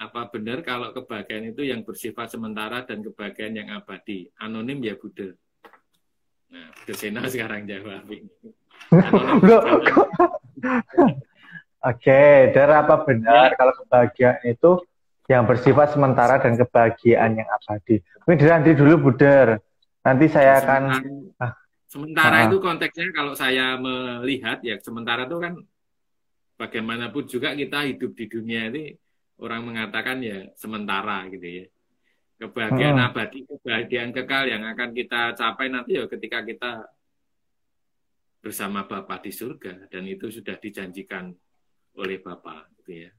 [0.00, 4.32] apa benar kalau kebahagiaan itu yang bersifat sementara dan kebahagiaan yang abadi?
[4.40, 5.28] Anonim ya Buddha.
[6.48, 8.32] Nah, Buddha Sena sekarang jawab ini.
[11.80, 14.84] Oke, dari apa benar kalau kebahagiaan itu
[15.30, 18.04] yang bersifat sementara dan kebahagiaan yang abadi?
[18.28, 19.56] Ini nanti dulu Buddha.
[20.04, 21.56] Nanti saya akan sementara,
[21.88, 22.44] sementara ah.
[22.48, 25.60] itu konteksnya kalau saya melihat ya sementara itu kan
[26.60, 28.92] bagaimanapun juga kita hidup di dunia ini
[29.40, 31.66] orang mengatakan ya sementara gitu ya.
[32.40, 33.08] Kebahagiaan hmm.
[33.12, 36.88] abadi, kebahagiaan kekal yang akan kita capai nanti ya ketika kita
[38.40, 41.32] bersama Bapa di surga dan itu sudah dijanjikan
[41.96, 43.10] oleh Bapa gitu ya.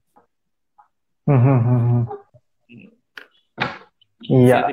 [1.30, 1.38] Hmm.
[1.38, 2.04] hmm, hmm.
[4.22, 4.70] Iya.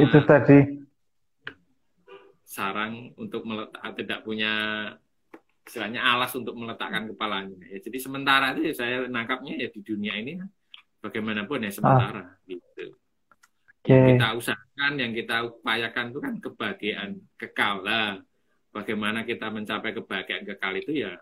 [0.00, 0.58] Itu tadi
[2.48, 4.52] sarang untuk meletak tidak punya
[5.68, 7.60] istilahnya alas untuk meletakkan kepalanya.
[7.68, 10.40] Ya, jadi sementara itu ya saya nangkapnya ya di dunia ini
[11.04, 12.40] bagaimanapun ya sementara ah.
[12.48, 12.96] gitu.
[13.84, 13.92] Okay.
[13.92, 18.20] Yang kita usahakan, yang kita upayakan itu kan kebahagiaan kekal lah.
[18.68, 21.16] Bagaimana kita mencapai kebahagiaan kekal itu ya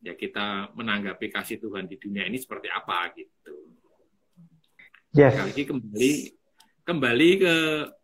[0.00, 3.54] ya kita menanggapi kasih Tuhan di dunia ini seperti apa gitu.
[5.16, 5.32] Yes.
[5.32, 6.12] Sekali lagi kembali
[6.86, 7.54] kembali ke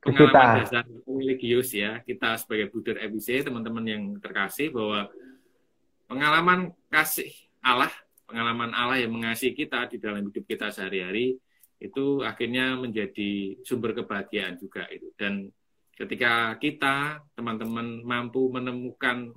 [0.02, 0.58] pengalaman kita.
[0.66, 5.06] dasar religius ya kita sebagai Buddha FBC teman-teman yang terkasih bahwa
[6.10, 7.30] pengalaman kasih
[7.62, 7.94] Allah
[8.26, 11.38] pengalaman Allah yang mengasihi kita di dalam hidup kita sehari-hari
[11.78, 15.46] itu akhirnya menjadi sumber kebahagiaan juga itu dan
[16.02, 19.30] ketika kita teman-teman mampu menemukan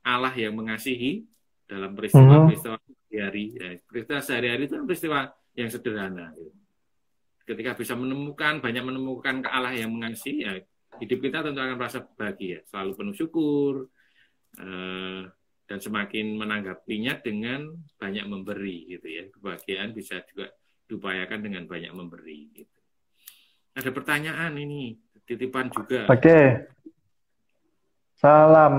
[0.00, 1.28] Allah yang mengasihi
[1.68, 3.44] dalam peristiwa-peristiwa sehari-hari.
[3.60, 5.20] Ya, peristiwa sehari-hari itu kan peristiwa
[5.52, 6.32] yang sederhana.
[6.32, 6.52] Gitu.
[7.48, 10.60] ketika bisa menemukan banyak menemukan ke Allah yang mengasihi ya
[11.00, 12.60] hidup kita tentu akan merasa bahagia.
[12.68, 13.88] Selalu penuh syukur
[14.60, 15.22] eh,
[15.64, 19.24] dan semakin menanggapinya dengan banyak memberi gitu ya.
[19.32, 20.52] Kebahagiaan bisa juga
[20.88, 22.76] diupayakan dengan banyak memberi gitu.
[23.78, 26.08] ada pertanyaan ini titipan juga.
[26.08, 26.24] Oke.
[26.24, 26.44] Okay.
[28.18, 28.74] salam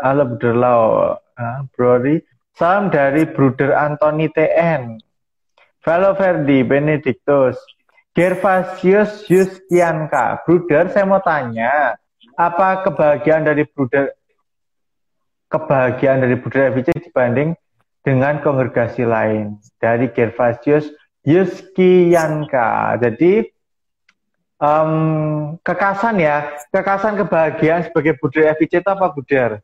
[0.00, 2.24] halo Bruderlau uh, Brori.
[2.56, 4.96] Salam dari Bruder Antoni TN
[5.86, 7.54] Halo Ferdi Benedictus.
[8.16, 10.42] Gervasius Yuskianka.
[10.42, 12.00] Bruder saya mau tanya
[12.34, 14.16] apa kebahagiaan dari Bruder
[15.46, 17.54] kebahagiaan dari budaya FIC dibanding
[18.02, 19.62] dengan kongregasi lain?
[19.78, 20.90] Dari Gervasius
[21.22, 22.98] Yuskianka.
[22.98, 23.46] Jadi
[24.60, 24.92] um,
[25.60, 29.60] kekasan ya, kekasan kebahagiaan sebagai budaya FIC itu apa Budar?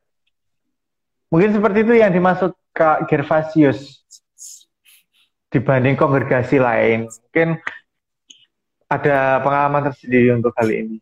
[1.33, 4.05] Mungkin seperti itu yang dimaksud Kak Gervasius
[5.48, 7.09] dibanding kongregasi lain.
[7.09, 7.61] Mungkin
[8.88, 10.96] ada pengalaman tersendiri untuk kali ini.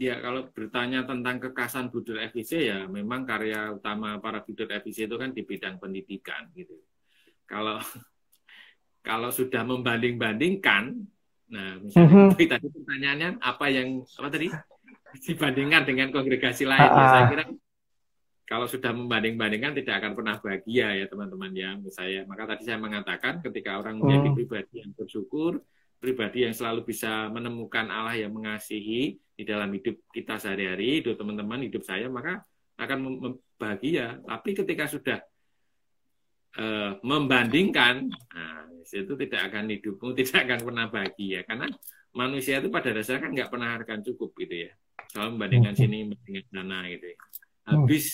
[0.00, 5.16] Ya, kalau bertanya tentang kekasan Budur FIC ya memang karya utama para Budur FIC itu
[5.20, 6.80] kan di bidang pendidikan gitu.
[7.44, 7.76] Kalau
[9.08, 11.06] kalau sudah membanding-bandingkan,
[11.50, 12.48] nah misalnya mm -hmm.
[12.54, 14.48] tadi pertanyaannya apa yang apa tadi
[15.20, 17.44] dibandingkan dengan kongregasi lain, ya, saya kira
[18.48, 22.24] kalau sudah membanding-bandingkan tidak akan pernah bahagia ya teman-teman ya saya.
[22.28, 24.36] Maka tadi saya mengatakan ketika orang menjadi mm.
[24.36, 25.64] pribadi yang bersyukur,
[25.96, 31.64] pribadi yang selalu bisa menemukan Allah yang mengasihi di dalam hidup kita sehari-hari, hidup teman-teman,
[31.64, 32.44] hidup saya, maka
[32.76, 34.20] akan bahagia.
[34.20, 35.18] Tapi ketika sudah
[36.58, 41.40] uh, membandingkan, nah, itu tidak akan hidupmu, tidak akan pernah bahagia.
[41.48, 41.68] Karena
[42.12, 44.72] manusia itu pada dasarnya kan nggak pernah akan cukup gitu ya.
[45.12, 47.16] Selalu membandingkan sini, membandingkan sana gitu ya.
[47.62, 48.04] Habis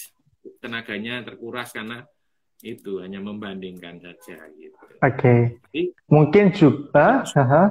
[0.60, 2.04] tenaganya terkuras karena
[2.62, 4.74] itu hanya membandingkan saja gitu.
[4.98, 4.98] Oke.
[5.70, 5.94] Okay.
[6.10, 7.70] Mungkin juga uh,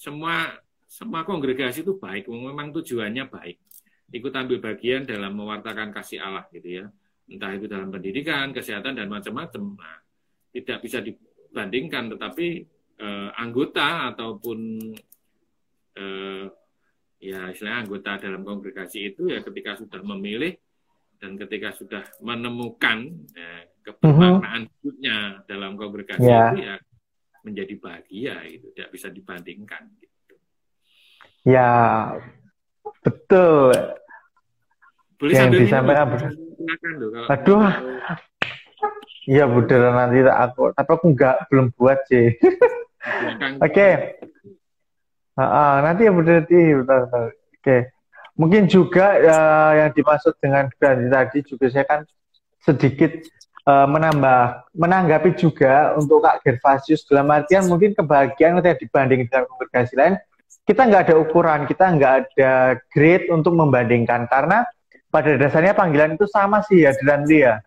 [0.00, 0.56] semua
[0.88, 3.60] semua kongregasi itu baik, memang tujuannya baik.
[4.08, 6.84] Ikut ambil bagian dalam mewartakan kasih Allah gitu ya.
[7.28, 9.76] Entah itu dalam pendidikan, kesehatan dan macam-macam.
[9.76, 10.00] Nah,
[10.48, 12.48] tidak bisa dibandingkan tetapi
[12.98, 14.58] eh, anggota ataupun
[15.92, 16.44] eh,
[17.18, 20.54] ya istilahnya anggota dalam kongregasi itu ya ketika sudah memilih
[21.18, 26.54] dan ketika sudah menemukan ya, kebermaknaan hidupnya dalam kongregasi yeah.
[26.54, 26.76] itu ya
[27.42, 30.34] menjadi bahagia itu tidak bisa dibandingkan gitu.
[31.42, 32.14] Ya
[33.02, 33.74] betul.
[35.18, 36.38] Boleh yang disampaikan
[37.30, 37.62] Aduh.
[39.28, 42.32] Iya budara nanti aku tapi aku nggak belum buat sih.
[43.60, 43.72] Oke.
[43.72, 43.92] Okay.
[45.38, 47.30] Uh, uh, nanti ya budara Oke.
[47.60, 47.80] Okay.
[48.38, 52.00] Mungkin juga uh, yang dimaksud dengan ganti tadi juga saya kan
[52.62, 53.10] sedikit
[53.66, 59.94] uh, menambah menanggapi juga untuk Kak Gervasius dalam artian mungkin kebahagiaan ketika dibanding dengan kongregasi
[59.98, 60.14] lain
[60.68, 64.68] kita nggak ada ukuran, kita nggak ada grade untuk membandingkan karena
[65.08, 67.64] pada dasarnya panggilan itu sama sih ya dan dia.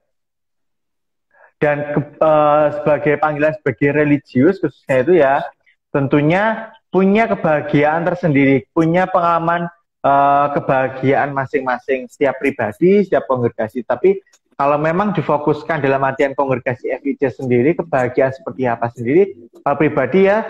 [1.61, 5.45] Dan ke, uh, sebagai panggilan sebagai religius khususnya itu ya
[5.93, 9.69] tentunya punya kebahagiaan tersendiri, punya pengalaman
[10.03, 13.85] uh, kebahagiaan masing-masing setiap pribadi, setiap kongregasi.
[13.85, 14.19] Tapi
[14.59, 20.45] kalau memang difokuskan dalam artian kongregasi FIC sendiri, kebahagiaan seperti apa sendiri, kalau pribadi ya,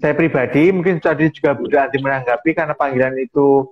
[0.00, 3.68] saya pribadi mungkin tadi juga berarti menanggapi karena panggilan itu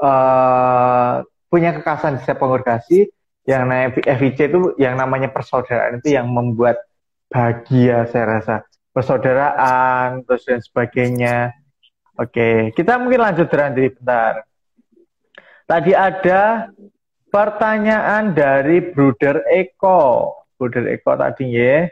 [0.00, 3.10] uh, punya kekasan di setiap kongregasi,
[3.44, 6.78] yang namanya FIC itu yang namanya persaudaraan itu yang membuat
[7.26, 8.54] bahagia saya rasa.
[8.94, 11.54] Persaudaraan terus dan sebagainya.
[12.18, 14.46] Oke kita mungkin lanjut Randri bentar.
[15.66, 16.70] Tadi ada
[17.30, 20.34] pertanyaan dari Bruder Eko.
[20.58, 21.86] Bruder Eko tadi ya.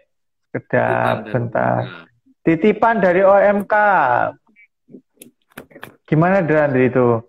[0.50, 2.06] Sekedar bentar.
[2.42, 3.74] Titipan dari OMK
[6.08, 7.20] gimana Randri itu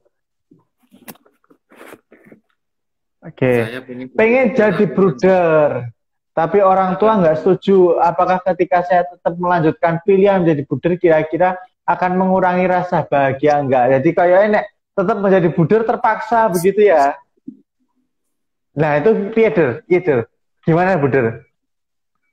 [3.20, 3.84] Oke, okay.
[3.84, 5.92] pengen, pengen jadi bruder,
[6.32, 8.00] tapi orang tua nggak setuju.
[8.00, 14.00] Apakah ketika saya tetap melanjutkan pilihan menjadi bruder, kira-kira akan mengurangi rasa bahagia enggak?
[14.00, 14.60] Jadi kayak ini
[14.96, 17.12] tetap menjadi bruder terpaksa begitu ya?
[18.80, 20.24] Nah itu Peter, itu
[20.64, 21.44] gimana bruder?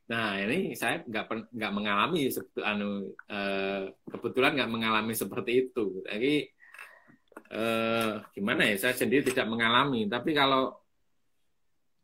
[0.07, 2.31] Nah ini saya nggak nggak mengalami
[2.63, 6.07] anu eh, kebetulan nggak mengalami seperti itu.
[6.07, 6.47] Jadi
[7.51, 10.07] eh, gimana ya saya sendiri tidak mengalami.
[10.07, 10.75] Tapi kalau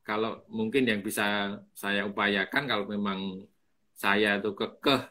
[0.03, 3.47] kalau mungkin yang bisa saya upayakan kalau memang
[3.95, 5.07] saya itu kekeh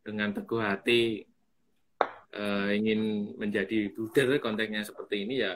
[0.00, 1.24] dengan teguh hati
[2.32, 5.52] eh, ingin menjadi buder konteksnya seperti ini ya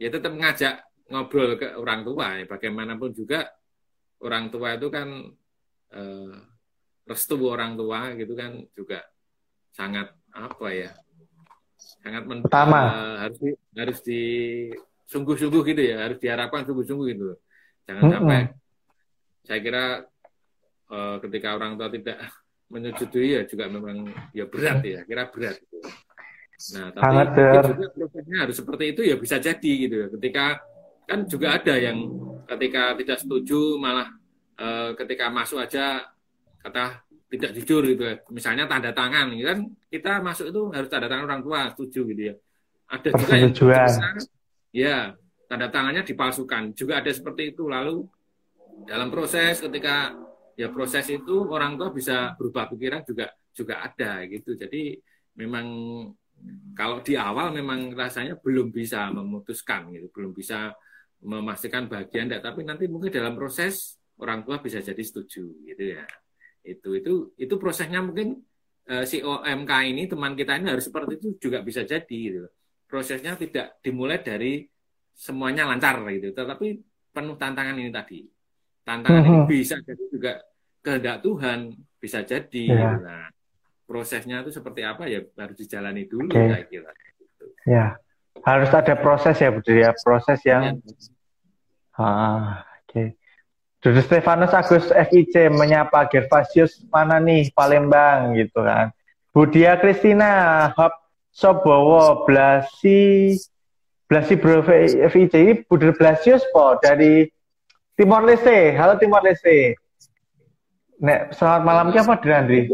[0.00, 2.38] ya tetap mengajak ngobrol ke orang tua.
[2.42, 3.50] Ya bagaimanapun juga
[4.22, 5.08] orang tua itu kan
[5.94, 6.34] eh,
[7.06, 9.02] restu orang tua gitu kan juga
[9.74, 10.90] sangat apa ya
[12.00, 12.80] sangat men, Pertama.
[12.92, 14.22] Uh, harus di, harus di
[15.10, 17.34] sungguh-sungguh gitu ya harus diharapkan sungguh-sungguh gitu
[17.88, 18.14] jangan mm -hmm.
[18.14, 18.40] sampai
[19.42, 19.84] saya kira
[20.92, 22.18] uh, ketika orang tua tidak
[22.72, 25.78] menyetujui ya juga memang ya berat ya kira berat gitu.
[26.76, 30.62] nah tapi juga prosesnya harus seperti itu ya bisa jadi gitu ya ketika
[31.08, 31.98] kan juga ada yang
[32.46, 34.14] ketika tidak setuju malah
[34.60, 36.06] uh, ketika masuk aja
[36.62, 38.14] kata tidak jujur gitu ya.
[38.34, 42.22] Misalnya tanda tangan, gitu kan kita masuk itu harus tanda tangan orang tua setuju gitu
[42.30, 42.34] ya.
[42.90, 44.06] Ada juga yang bisa,
[44.74, 44.96] ya
[45.46, 46.74] tanda tangannya dipalsukan.
[46.74, 47.70] Juga ada seperti itu.
[47.70, 48.02] Lalu
[48.90, 50.10] dalam proses ketika
[50.58, 54.58] ya proses itu orang tua bisa berubah pikiran juga juga ada gitu.
[54.58, 54.98] Jadi
[55.38, 55.66] memang
[56.74, 60.74] kalau di awal memang rasanya belum bisa memutuskan gitu, belum bisa
[61.20, 66.04] memastikan bagian enggak, tapi nanti mungkin dalam proses orang tua bisa jadi setuju gitu ya
[66.78, 68.38] itu itu itu prosesnya mungkin
[68.90, 72.46] uh, si OMK ini teman kita ini harus seperti itu juga bisa jadi gitu
[72.90, 74.66] prosesnya tidak dimulai dari
[75.14, 76.80] semuanya lancar gitu tetapi
[77.10, 78.26] penuh tantangan ini tadi
[78.82, 79.30] tantangan uh-huh.
[79.30, 79.48] ini mhm.
[79.50, 80.32] bisa jadi juga
[80.80, 82.96] kehendak Tuhan bisa jadi yeah.
[82.98, 83.26] nah
[83.84, 86.46] prosesnya itu seperti apa ya harus dijalani dulu okay.
[86.46, 87.44] saya kira gitu.
[87.66, 87.86] ya
[88.46, 90.94] harus ada proses ya Bu ya proses yang ya.
[92.00, 93.19] ah oke okay.
[93.80, 98.92] Dudu Stefanus Agus FIC menyapa Gervasius mana nih Palembang gitu kan.
[99.32, 100.92] Budia Kristina Hop
[101.32, 103.32] Sobowo Blasi
[104.04, 104.68] Blasi Bro
[105.08, 107.24] FIC ini Budir Blasius po dari
[107.96, 108.76] Timor Leste.
[108.76, 109.80] Halo Timor Leste.
[111.00, 112.68] Nek, selamat malam ki apa Andri?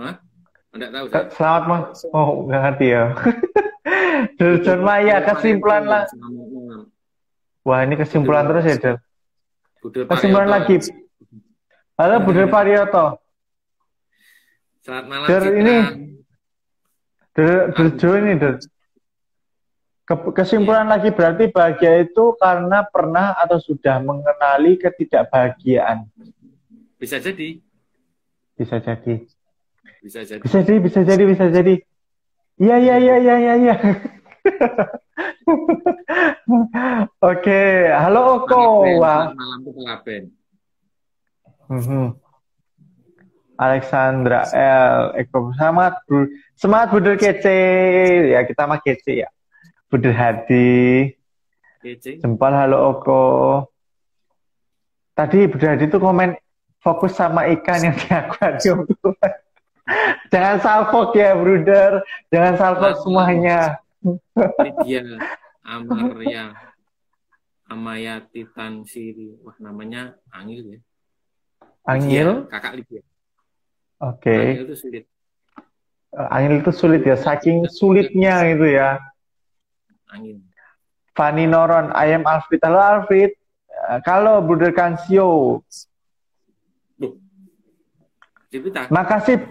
[0.00, 0.16] Hah?
[0.72, 1.24] Enggak tahu saya.
[1.36, 1.84] Selamat malam.
[2.16, 3.04] Oh, enggak ngerti ya.
[4.64, 6.04] John Maya kesimpulan lah.
[7.68, 8.96] Wah, ini kesimpulan terus ya,
[9.92, 10.76] Kesimpulan lagi.
[11.96, 13.22] Halo Budel Pariyoto.
[14.82, 15.26] Selamat malam.
[15.30, 15.76] Der ini
[17.36, 18.54] Der, der Jo ini Der.
[20.06, 26.06] Kesimpulan lagi berarti bahagia itu karena pernah atau sudah mengenali ketidakbahagiaan.
[26.94, 27.58] Bisa jadi.
[28.54, 29.14] Bisa jadi.
[29.98, 30.42] Bisa jadi.
[30.46, 31.74] Bisa jadi, bisa jadi, bisa jadi.
[32.56, 33.74] Iya, iya, iya, iya, iya, iya.
[37.30, 38.86] Oke, halo Oko.
[39.02, 39.34] Wah.
[39.34, 40.22] Malam itu Laben.
[41.66, 42.06] Mm-hmm.
[43.56, 45.16] Alexandra L.
[45.16, 47.56] Eko semangat bu, semangat Budel kece
[48.36, 49.28] ya kita mah kece ya.
[49.88, 51.08] Budel Hadi.
[51.80, 52.20] Kece.
[52.20, 53.24] Jempol halo Oko.
[55.16, 56.36] Tadi Budel Hadi tuh komen
[56.84, 58.84] fokus sama ikan yang di akuarium
[60.34, 62.02] Jangan salfok ya, Bruder.
[62.34, 63.78] Jangan salfok semuanya.
[64.36, 65.02] Lydia
[65.66, 66.54] Amaria
[67.66, 69.42] Amayati Tansiri.
[69.42, 70.80] Wah, namanya Angil ya.
[71.82, 72.46] Angil?
[72.46, 73.02] kakak Lydia.
[73.98, 74.22] Oke.
[74.22, 74.44] Okay.
[74.54, 75.04] Angil itu sulit.
[76.14, 79.02] Uh, Angil itu sulit ya, saking sulitnya itu ya.
[80.14, 80.38] Angil.
[81.16, 82.62] Fani Noron, ayam Alfred.
[82.62, 83.34] Halo Alfred.
[83.66, 85.60] Uh, kalau Bruder Kansio.
[88.88, 89.42] Makasih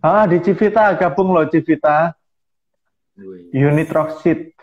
[0.00, 2.16] Ah, di Civita gabung loh Civita.
[3.52, 4.56] Unit Rocksit.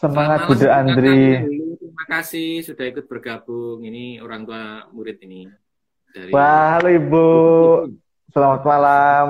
[0.00, 1.44] Semangat Bunda Andri.
[1.76, 3.84] Terima kasih sudah ikut bergabung.
[3.84, 5.44] Ini orang tua murid ini.
[6.10, 7.28] Dari Wah, halo Ibu.
[8.32, 9.26] Selamat malam.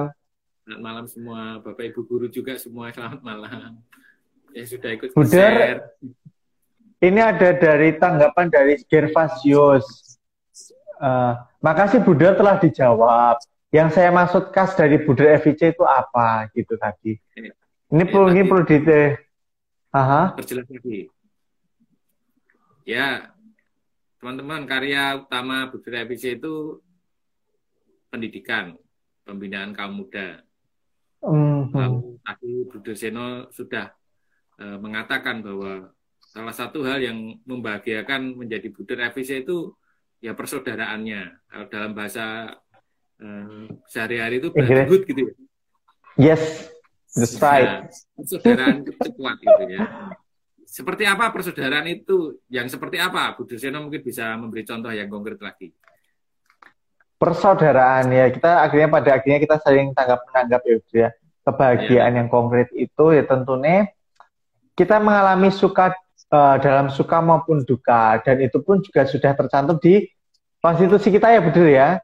[0.63, 1.41] Selamat malam semua.
[1.61, 3.83] Bapak Ibu guru juga semua selamat malam.
[4.55, 5.91] Ya sudah ikut Budar,
[7.01, 10.17] ini ada dari tanggapan dari Gervasius.
[11.01, 13.43] Uh, makasih Budar telah dijawab.
[13.71, 17.19] Yang saya maksud khas dari Budar FIC itu apa gitu tadi.
[17.91, 18.79] Ini, perlu ini perlu di
[19.91, 20.39] Aha.
[20.39, 21.11] Perjelas lagi.
[22.87, 23.35] Ya,
[24.23, 26.79] teman-teman karya utama Budar FIC itu
[28.07, 28.79] pendidikan,
[29.27, 30.47] pembinaan kaum muda.
[31.27, 31.75] Mm -hmm.
[31.75, 33.91] Lalu tadi Seno sudah
[34.63, 35.91] uh, mengatakan bahwa
[36.23, 39.75] salah satu hal yang membahagiakan menjadi Budar FIC itu
[40.23, 41.51] ya persaudaraannya.
[41.51, 42.55] Kalau dalam bahasa
[43.19, 45.35] uh, sehari-hari itu brotherhood gitu ya.
[46.19, 46.71] Yes,
[47.17, 47.69] that's nah, right.
[47.69, 47.79] Nah,
[48.19, 49.81] persaudaraan itu kuat gitu ya.
[50.67, 52.39] Seperti apa persaudaraan itu?
[52.47, 53.35] Yang seperti apa?
[53.35, 55.75] Bu mungkin bisa memberi contoh yang konkret lagi.
[57.21, 61.09] Persaudaraan ya, kita akhirnya pada akhirnya kita saling tanggap menanggap ya, ya.
[61.41, 62.19] Kebahagiaan ya.
[62.23, 63.89] yang konkret itu ya tentunya
[64.77, 65.93] kita mengalami suka
[66.33, 70.05] uh, dalam suka maupun duka dan itu pun juga sudah tercantum di
[70.61, 72.01] konstitusi kita ya betul ya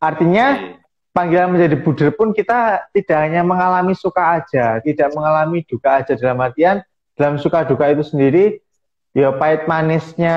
[0.00, 0.75] Artinya.
[1.16, 6.44] Panggilan menjadi buder pun kita tidak hanya mengalami suka aja, tidak mengalami duka aja dalam
[6.44, 6.84] artian
[7.16, 8.60] dalam suka duka itu sendiri
[9.16, 10.36] ya pahit manisnya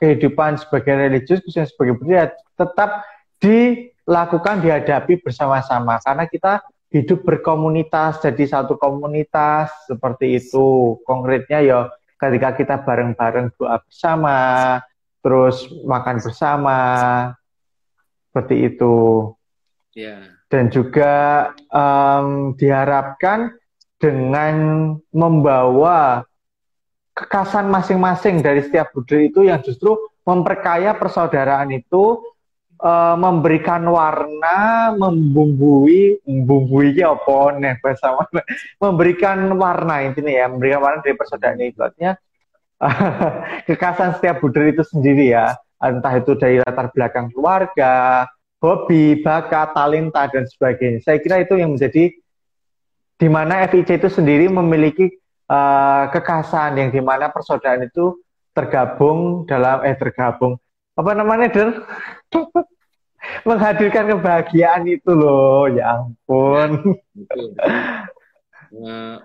[0.00, 3.04] kehidupan sebagai religius khususnya sebagai budaya tetap
[3.36, 12.56] dilakukan dihadapi bersama-sama karena kita hidup berkomunitas jadi satu komunitas seperti itu konkretnya ya ketika
[12.56, 14.36] kita bareng-bareng doa bersama
[15.20, 16.78] terus makan bersama
[18.32, 18.94] seperti itu.
[19.94, 20.26] Yeah.
[20.50, 23.54] Dan juga um, diharapkan
[23.98, 24.56] dengan
[25.14, 26.26] membawa
[27.14, 29.94] kekasan masing-masing dari setiap budaya itu yang justru
[30.26, 32.18] memperkaya persaudaraan itu
[32.82, 37.78] uh, memberikan warna, membumbui, membumbui apa nih?
[38.82, 42.18] Memberikan warna intinya ya, memberikan warna dari persaudaraan itu artinya
[43.70, 48.24] kekasan setiap budaya itu sendiri ya entah itu dari latar belakang keluarga,
[48.64, 51.04] hobi, bakat, talenta dan sebagainya.
[51.04, 52.16] Saya kira itu yang menjadi
[53.20, 55.12] di mana FIC itu sendiri memiliki
[55.52, 58.18] uh, kekasan yang di mana persaudaraan itu
[58.56, 60.58] tergabung dalam eh tergabung
[60.94, 61.68] apa namanya Der?
[63.48, 67.00] menghadirkan kebahagiaan itu loh ya ampun
[68.84, 69.16] uh,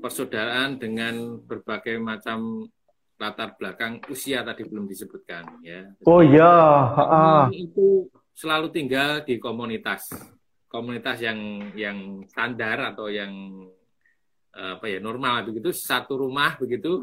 [0.00, 2.66] persaudaraan dengan berbagai macam
[3.14, 5.86] latar belakang usia tadi belum disebutkan ya.
[6.04, 6.54] Oh iya,
[6.94, 7.46] uh.
[7.54, 10.10] itu selalu tinggal di komunitas
[10.66, 13.30] komunitas yang yang standar atau yang
[14.54, 17.02] apa ya normal begitu satu rumah begitu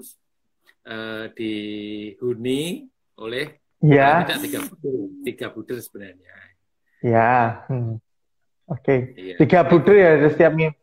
[0.87, 2.87] uh, dihuni
[3.19, 6.35] oleh ya tidak tiga buder tiga buder sebenarnya
[7.03, 7.95] ya hmm.
[8.71, 8.99] oke okay.
[9.15, 9.35] ya.
[9.39, 10.75] tiga buder ya setiap minggu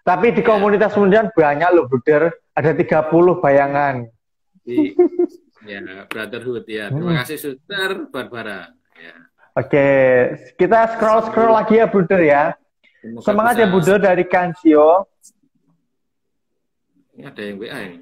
[0.00, 4.08] tapi di komunitas kemudian banyak loh buder ada 30 bayangan
[5.66, 6.88] ya brotherhood ya.
[6.88, 7.20] Terima hmm.
[7.24, 8.72] kasih Suster Barbara.
[8.96, 9.14] Ya.
[9.58, 9.88] Oke,
[10.56, 12.44] kita scroll scroll lagi ya Buder ya.
[13.00, 13.62] Semoga Semangat bisa...
[13.62, 14.88] ya Buder dari Kansio.
[17.16, 17.98] Ini ada yang WA ini.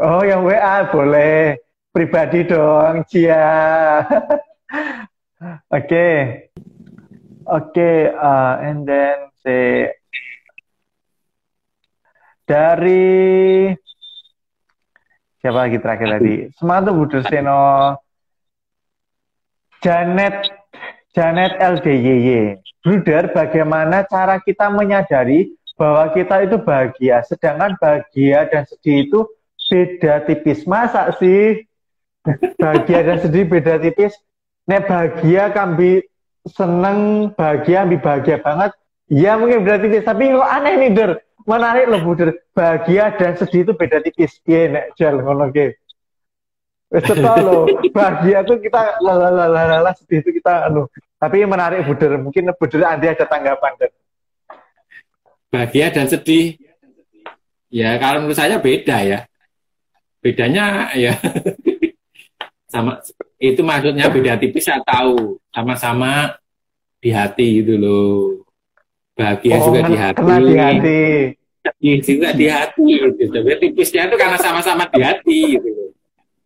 [0.00, 1.60] Oh, yang WA boleh.
[1.94, 4.02] Pribadi dong, Cia.
[5.78, 6.06] Oke.
[7.44, 9.92] Oke, okay, uh, and then say
[12.48, 13.68] dari
[15.44, 16.34] Siapa lagi terakhir tadi?
[16.56, 17.60] Semangat Bu Seno.
[19.84, 20.48] Janet
[21.12, 22.64] Janet LDYY.
[22.80, 29.20] Bruder, bagaimana cara kita menyadari bahwa kita itu bahagia, sedangkan bahagia dan sedih itu
[29.68, 30.64] beda tipis.
[30.64, 31.60] Masa sih
[32.64, 34.16] bahagia dan sedih beda tipis?
[34.64, 36.08] Nek bahagia kambi
[36.48, 38.72] seneng, bahagia ambil bahagia banget.
[39.12, 41.10] Ya mungkin beda tipis, tapi kok aneh nih, Der
[41.44, 42.34] menarik loh Budir.
[42.52, 44.40] Bahagia dan sedih itu beda tipis.
[44.44, 45.76] Iya nek jel ngono ke.
[46.92, 47.66] Wis lo,
[47.96, 50.88] bahagia tuh kita lalalala sedih itu kita anu.
[51.16, 52.16] Tapi menarik Budir.
[52.20, 53.90] Mungkin Budir Andi ada tanggapan kan.
[55.48, 56.58] Bahagia dan sedih.
[57.72, 59.18] Ya kalau menurut saya beda ya.
[60.24, 61.12] Bedanya ya
[62.74, 62.98] sama
[63.38, 66.34] itu maksudnya beda tipis saya tahu sama-sama
[66.98, 68.43] di hati gitu loh
[69.14, 70.18] bahagia oh, juga di hati.
[70.20, 71.00] Kena di hati.
[72.02, 73.38] Juga di hati gitu.
[73.40, 75.84] Tipisnya itu karena sama-sama di hati gitu.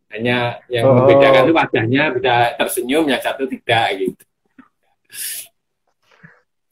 [0.09, 1.05] Hanya yang oh.
[1.05, 4.23] membedakan itu wajahnya bisa tersenyum, yang satu tidak gitu.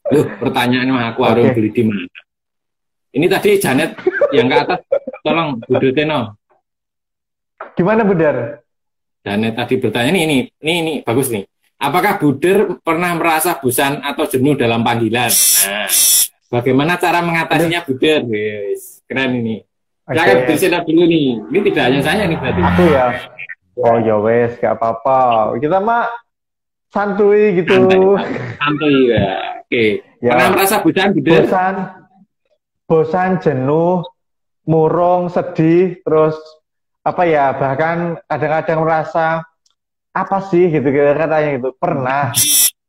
[0.07, 2.07] Loh, pertanyaan mah aku harus beli di mana?
[3.16, 3.97] Ini tadi Janet
[4.30, 4.80] yang ke atas,
[5.24, 6.36] tolong Bu Teno.
[7.74, 8.61] Gimana Budar?
[9.24, 11.44] Janet tadi bertanya ini, ini, ini, ini bagus nih.
[11.77, 15.29] Apakah Buder pernah merasa bosan atau jenuh dalam panggilan?
[15.29, 15.89] Nah,
[16.49, 18.24] bagaimana cara mengatasinya Buder?
[18.33, 19.61] Yes, keren ini.
[20.09, 20.57] Okay.
[20.57, 21.29] Saya akan dulu nih.
[21.53, 22.61] Ini tidak hanya saya nih berarti.
[22.64, 23.07] Aku ya.
[23.77, 25.53] Oh ya wes, gak apa-apa.
[25.61, 26.09] Kita mah
[26.89, 28.16] santuy gitu.
[28.57, 29.61] Santuy, ya.
[29.61, 30.01] Oke.
[30.24, 30.33] Ya.
[30.33, 31.45] Pernah merasa bosan Buder?
[31.45, 31.74] Bosan,
[32.89, 34.01] bosan, jenuh,
[34.64, 36.41] murung, sedih, terus
[37.07, 39.27] apa ya bahkan kadang-kadang merasa
[40.16, 41.76] apa sih gitu katanya gitu.
[41.76, 42.32] Pernah.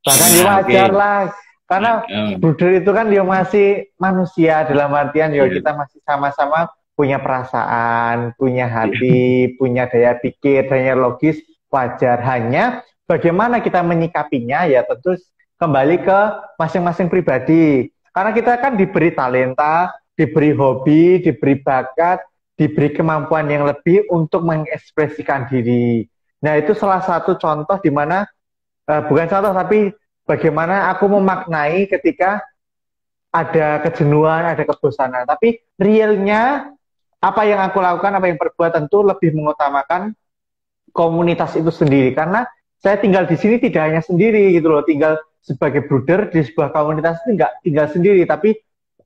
[0.08, 1.22] Bahkan dia wajar lah.
[1.68, 2.00] Karena
[2.40, 8.72] Buddha itu kan dia masih manusia dalam artian ya kita masih sama-sama punya perasaan, punya
[8.72, 11.44] hati, punya daya pikir, daya logis.
[11.68, 12.24] Wajar.
[12.24, 15.20] Hanya bagaimana kita menyikapinya ya tentu
[15.60, 16.20] kembali ke
[16.56, 17.92] masing-masing pribadi.
[18.16, 22.24] Karena kita kan diberi talenta, diberi hobi, diberi bakat,
[22.56, 26.08] diberi kemampuan yang lebih untuk mengekspresikan diri
[26.44, 28.26] Nah, itu salah satu contoh di mana
[28.86, 29.90] uh, bukan contoh tapi
[30.28, 32.44] bagaimana aku memaknai ketika
[33.34, 35.26] ada kejenuhan, ada kebosanan.
[35.26, 36.74] Tapi realnya
[37.18, 40.14] apa yang aku lakukan, apa yang perbuat tentu lebih mengutamakan
[40.94, 42.46] komunitas itu sendiri karena
[42.78, 47.18] saya tinggal di sini tidak hanya sendiri gitu loh, tinggal sebagai bruder di sebuah komunitas
[47.26, 48.54] itu enggak tinggal sendiri tapi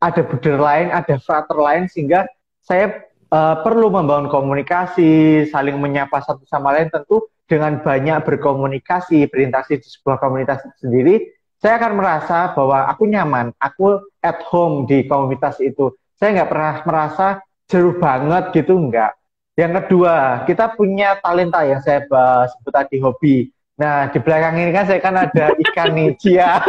[0.02, 2.26] ada bruder lain, ada frater lain sehingga
[2.66, 9.80] saya uh, perlu membangun komunikasi, saling menyapa satu sama lain tentu dengan banyak berkomunikasi, berinteraksi
[9.80, 15.60] di sebuah komunitas sendiri, saya akan merasa bahwa aku nyaman, aku at home di komunitas
[15.60, 15.94] itu.
[16.16, 17.28] Saya nggak pernah merasa
[17.68, 19.14] jeru banget gitu, enggak.
[19.60, 22.08] Yang kedua, kita punya talenta yang saya
[22.50, 23.36] sebut tadi hobi.
[23.78, 26.62] Nah, di belakang ini kan saya kan ada ikan nih, Cia.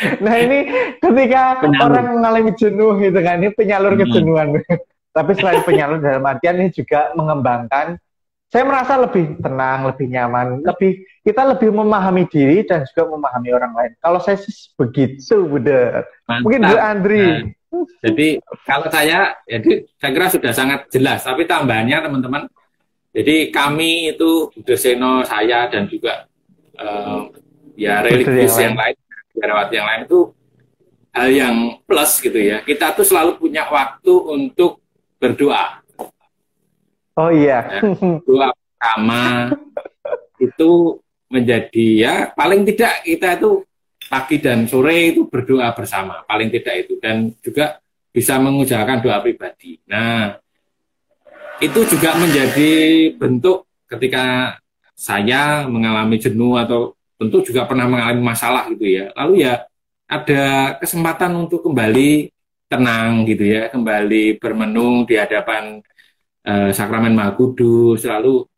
[0.24, 0.58] nah ini
[0.98, 1.86] ketika penyalur.
[1.92, 4.00] orang mengalami jenuh gitu kan, ini penyalur hmm.
[4.06, 4.48] kejenuhan.
[5.16, 7.98] Tapi selain penyalur dalam artian ini juga mengembangkan,
[8.50, 13.72] saya merasa lebih tenang, lebih nyaman, lebih kita lebih memahami diri dan juga memahami orang
[13.74, 13.92] lain.
[13.98, 16.06] Kalau saya sih begitu, Bunda.
[16.26, 17.22] Mungkin Bu Andri.
[17.26, 17.42] Nah,
[18.02, 21.22] jadi kalau saya, jadi saya kira sudah sangat jelas.
[21.22, 22.42] Tapi tambahannya teman-teman,
[23.10, 26.26] jadi kami itu Seno, saya dan juga
[26.78, 27.30] uh,
[27.78, 28.96] ya religius yang lain
[29.34, 30.20] negarawan yang lain itu
[31.10, 31.56] hal yang
[31.86, 32.62] plus gitu ya.
[32.62, 34.82] Kita tuh selalu punya waktu untuk
[35.18, 35.82] berdoa.
[37.18, 37.66] Oh iya.
[37.68, 37.80] Ya,
[38.24, 39.52] doa pertama
[40.40, 40.70] itu
[41.30, 43.62] menjadi ya paling tidak kita itu
[44.10, 47.78] pagi dan sore itu berdoa bersama paling tidak itu dan juga
[48.10, 49.78] bisa mengucapkan doa pribadi.
[49.86, 50.40] Nah
[51.60, 52.72] itu juga menjadi
[53.14, 54.56] bentuk ketika
[54.96, 59.12] saya mengalami jenuh atau tentu juga pernah mengalami masalah gitu ya.
[59.12, 59.68] Lalu ya
[60.08, 60.44] ada
[60.80, 62.32] kesempatan untuk kembali
[62.70, 65.84] tenang gitu ya, kembali bermenung di hadapan
[66.48, 68.48] eh, sakramen Maha Kudus, lalu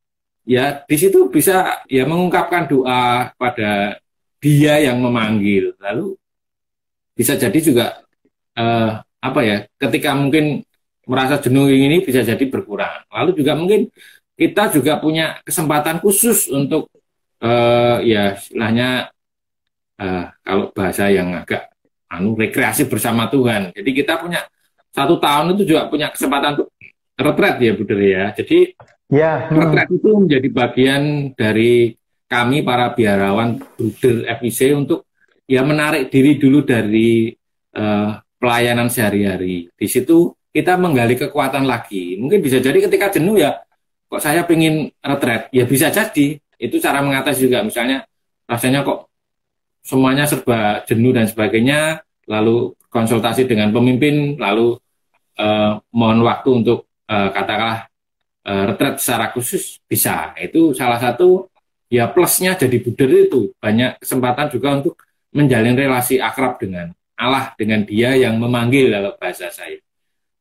[0.46, 3.98] ya di situ bisa ya mengungkapkan doa pada
[4.38, 5.74] dia yang memanggil.
[5.82, 6.14] Lalu
[7.18, 7.86] bisa jadi juga
[8.54, 10.62] eh, apa ya, ketika mungkin
[11.10, 13.02] merasa jenuh ini bisa jadi berkurang.
[13.10, 13.90] Lalu juga mungkin
[14.38, 16.88] kita juga punya kesempatan khusus untuk
[17.42, 19.10] uh, ya istilahnya
[19.98, 21.68] uh, kalau bahasa yang agak
[22.08, 23.74] anu rekreasi bersama Tuhan.
[23.74, 24.46] Jadi kita punya
[24.92, 26.68] satu tahun itu juga punya kesempatan untuk
[27.16, 28.24] retret ya Bu ya.
[28.36, 28.58] Jadi
[29.08, 29.56] ya, hmm.
[29.56, 31.96] retret itu menjadi bagian dari
[32.28, 35.04] kami para biarawan Bruder FIC untuk
[35.44, 37.32] ya menarik diri dulu dari
[37.76, 39.68] uh, pelayanan sehari-hari.
[39.72, 42.20] Di situ kita menggali kekuatan lagi.
[42.20, 43.56] Mungkin bisa jadi ketika jenuh ya,
[44.08, 48.06] kok saya pengen retret, ya bisa jadi itu cara mengatasi juga misalnya
[48.46, 49.10] rasanya kok
[49.82, 54.78] semuanya serba jenuh dan sebagainya lalu konsultasi dengan pemimpin lalu
[55.34, 57.90] eh, mohon waktu untuk eh, katakanlah
[58.46, 60.30] eh, retret secara khusus bisa.
[60.38, 61.50] Itu salah satu
[61.90, 63.50] ya plusnya jadi buder itu.
[63.58, 64.94] Banyak kesempatan juga untuk
[65.34, 69.82] menjalin relasi akrab dengan Allah dengan dia yang memanggil dalam bahasa saya.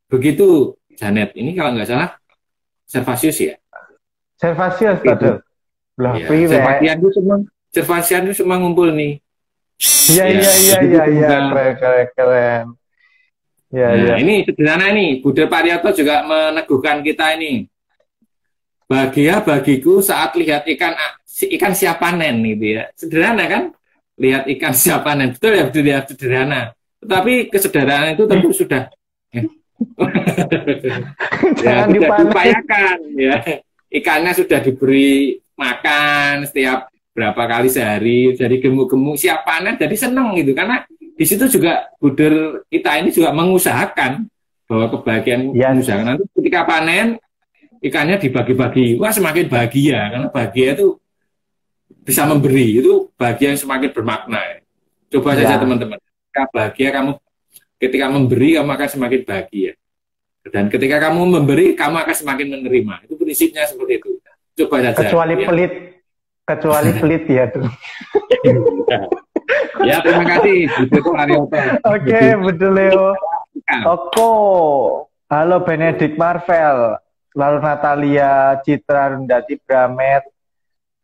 [0.05, 1.33] Begitu Janet.
[1.33, 2.13] Ini kalau nggak salah
[2.85, 3.55] Servasius ya?
[4.37, 5.41] Servasius betul
[6.01, 7.37] lah, ya, Servasian itu semua
[7.71, 9.21] Servasian itu semua ngumpul nih.
[10.11, 11.29] Iya iya iya iya iya, iya.
[11.49, 12.65] keren keren keren.
[13.71, 14.15] Ya, nah, ya.
[14.19, 17.71] ini sederhana nih, Bude Pariato juga meneguhkan kita ini.
[18.83, 20.91] Bahagia bagiku saat lihat ikan
[21.55, 22.91] ikan siap panen gitu ya.
[22.91, 23.63] Sederhana kan?
[24.19, 25.31] Lihat ikan siap panen.
[25.31, 26.75] Betul ya, betul ya, sederhana.
[26.99, 28.91] Tetapi kesederhanaan itu tentu sudah
[29.31, 29.41] ya,
[31.57, 32.19] Jangan ya, dipanen.
[32.27, 33.35] diupayakan ya.
[33.87, 39.19] Ikannya sudah diberi makan setiap berapa kali sehari dari gemuk-gemuk.
[39.21, 44.25] Siap panen jadi seneng gitu karena di situ juga buder kita ini juga mengusahakan
[44.65, 45.69] bahwa kebahagiaan Yes.
[45.77, 46.05] mengusahakan.
[46.07, 47.07] Nanti ketika panen
[47.83, 48.97] ikannya dibagi-bagi.
[48.97, 50.87] Wah semakin bahagia karena bahagia itu
[52.01, 52.81] bisa memberi.
[52.81, 54.41] Itu bahagia yang semakin bermakna.
[55.11, 55.45] Coba Ya.
[55.45, 55.99] saja teman-teman.
[55.99, 57.11] Ketika bahagia kamu
[57.81, 59.71] ketika memberi kamu akan semakin bahagia.
[60.41, 62.95] Dan ketika kamu memberi kamu akan semakin menerima.
[63.05, 64.09] Itu prinsipnya seperti itu
[64.57, 64.97] coba saja.
[64.99, 65.45] Kecuali ya.
[65.47, 65.73] pelit,
[66.47, 67.45] kecuali pelit ya.
[67.51, 67.65] Tuh.
[69.85, 70.57] ya terima kasih.
[71.17, 72.21] Aryoto Oke,
[72.71, 73.15] Leo.
[73.85, 74.31] Oko,
[75.29, 76.97] halo Benedict Marvel,
[77.37, 80.23] lalu Natalia Citra Rundati Bramet,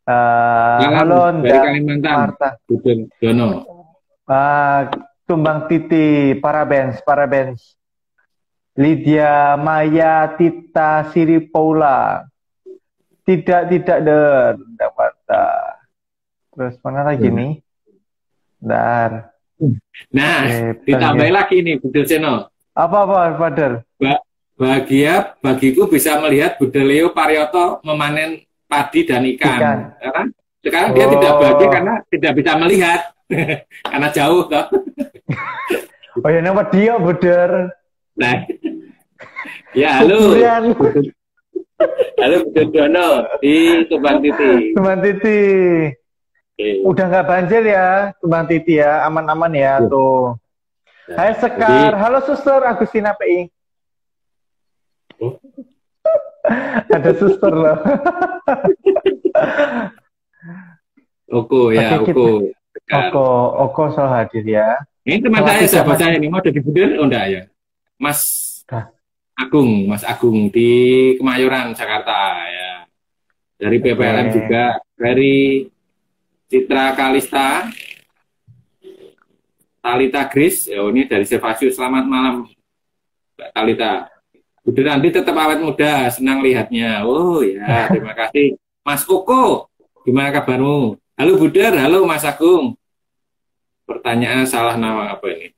[0.08, 2.16] Salam halo dari Kalimantan.
[2.32, 3.48] Marta, Budir Dono.
[4.28, 4.88] Ah,
[5.28, 7.76] Tumbang Titi, Parabens, Parabens,
[8.80, 12.24] Lydia Maya Tita Siri Paula,
[13.28, 15.46] tidak tidak der, Nda Marta.
[16.50, 17.38] Terus mana lagi Hmm.
[17.38, 17.52] nih?
[18.58, 19.12] Dar.
[20.10, 23.82] nah Oke, ditambahin lagi nih Budir Seno Apa apa, Father?
[24.54, 29.58] bahagia bagiku bisa melihat Budir Leo Paryoto memanen padi dan ikan.
[29.58, 29.80] Ikan.
[30.00, 30.22] Karena
[30.62, 31.12] sekarang dia Oh.
[31.14, 33.02] tidak bahagia karena tidak bisa melihat
[33.92, 34.66] karena jauh toh.
[36.18, 37.50] Oh ya nama dia Buder.
[38.14, 38.46] Nah,
[39.78, 40.34] ya halo.
[41.78, 43.08] Halo Budir Dono
[43.38, 43.56] di
[43.86, 44.74] Tuban Titi.
[44.74, 45.40] Tumbang Titi.
[46.58, 46.68] Oke.
[46.84, 49.86] Udah nggak banjir ya, Tumbang Titi ya, aman-aman ya Ya.
[49.86, 50.34] tuh.
[51.08, 53.48] Hai Sekar, halo Suster Agustina PI.
[55.18, 55.38] Oh.
[56.88, 57.78] Ada suster loh.
[61.28, 62.28] Oko ya, Oke, kita- Oko.
[62.74, 63.02] Sekar.
[63.12, 63.28] Oko,
[63.68, 64.70] Oko selalu hadir ya.
[65.04, 67.42] Ini teman saya, kita sahabat saya ini mau jadi Budir, oh enggak ya?
[67.98, 68.47] Mas.
[69.38, 72.90] Agung, Mas Agung di Kemayoran, Jakarta ya.
[73.62, 74.34] Dari PPLM Oke.
[74.34, 74.66] juga,
[74.98, 75.66] dari
[76.50, 77.70] Citra Kalista,
[79.78, 81.78] Talita Gris, ya ini dari Sevasius.
[81.78, 82.50] Selamat malam,
[83.38, 83.94] Mbak Talita.
[84.66, 87.06] Budir nanti tetap awet muda, senang lihatnya.
[87.06, 88.58] Oh ya, terima kasih.
[88.82, 89.70] Mas Oko,
[90.02, 90.98] gimana kabarmu?
[91.14, 92.74] Halo Budir, halo Mas Agung.
[93.86, 95.54] Pertanyaan salah nama apa ini?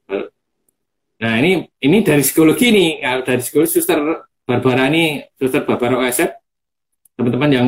[1.20, 4.00] Nah ini ini dari psikologi nih, Kalau dari psikologi Suster
[4.48, 6.32] Barbara ini, Suster Barbara OSF,
[7.20, 7.68] teman-teman yang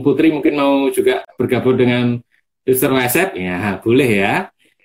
[0.00, 2.22] Putri mungkin mau juga bergabung dengan
[2.62, 4.34] Suster OSF, ya boleh ya.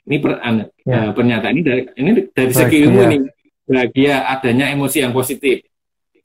[0.07, 0.63] Ini per, Ya.
[1.03, 3.20] eh, pernyataan ini dari ini dari segi ilmu nih,
[3.68, 5.68] bahagia adanya emosi yang positif,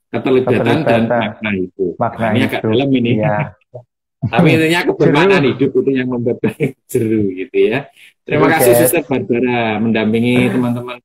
[0.07, 1.91] keterlibatan dan makna itu.
[1.99, 2.67] Makna ini agak itu.
[2.71, 3.11] dalam ini.
[3.19, 3.37] Iya.
[4.33, 5.51] Tapi intinya kebermaknaan Jeru.
[5.51, 6.37] hidup itu yang membuat
[6.91, 7.91] jeru gitu ya.
[8.23, 8.73] Terima Jeru, kasih.
[8.81, 10.97] Suster Barbara mendampingi teman-teman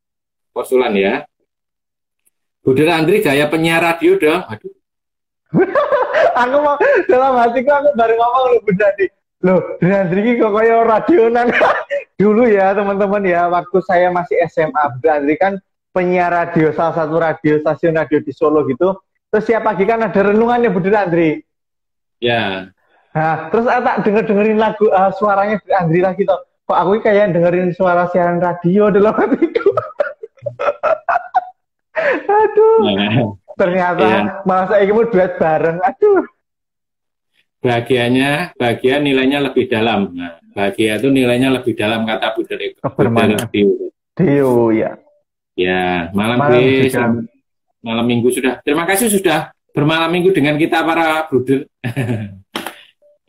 [0.58, 1.22] postulan ya.
[2.66, 4.42] Budera Andri gaya penyiar radio dong.
[4.42, 4.74] Aduh,
[6.42, 6.74] aku mau
[7.06, 9.10] dalam hatiku aku baru ngomong lu bener nih.
[9.46, 11.46] Loh, Andri ini kok kayak radionan.
[12.20, 15.62] Dulu ya teman-teman ya, waktu saya masih SMA, Andri kan
[15.94, 18.98] penyiar radio, salah satu radio, stasiun radio di Solo gitu.
[19.30, 21.38] Terus siap pagi kan ada renungannya Bu Andri.
[22.18, 22.66] ya.
[23.14, 26.38] Nah, terus aku tak denger dengerin lagu eh, suaranya Andri lagi toh.
[26.68, 29.72] Kok aku kayak dengerin suara siaran radio dalam hatiku.
[32.24, 33.12] Aduh, Nah,
[33.54, 34.20] ternyata Iya.
[34.42, 35.78] malah saya mau duet bareng.
[35.80, 36.22] Aduh.
[37.58, 40.14] bahagianya, bahagia nilainya lebih dalam.
[40.14, 43.50] Nah, bahagia itu nilainya lebih dalam kata Budera Kebermaknaan.
[43.50, 43.90] Radio.
[44.14, 44.94] Dio ya.
[45.58, 46.86] Ya, malam, Malam.
[46.86, 47.26] Selamat
[47.78, 48.62] malam minggu sudah.
[48.62, 51.66] Terima kasih sudah bermalam minggu dengan kita para bruder.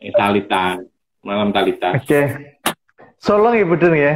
[0.00, 0.80] Eh, Talita,
[1.20, 1.92] malam Talita.
[1.92, 2.56] Oke.
[3.20, 4.14] Solong ya bener ya.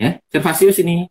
[0.00, 1.04] Ya, Servasius ini.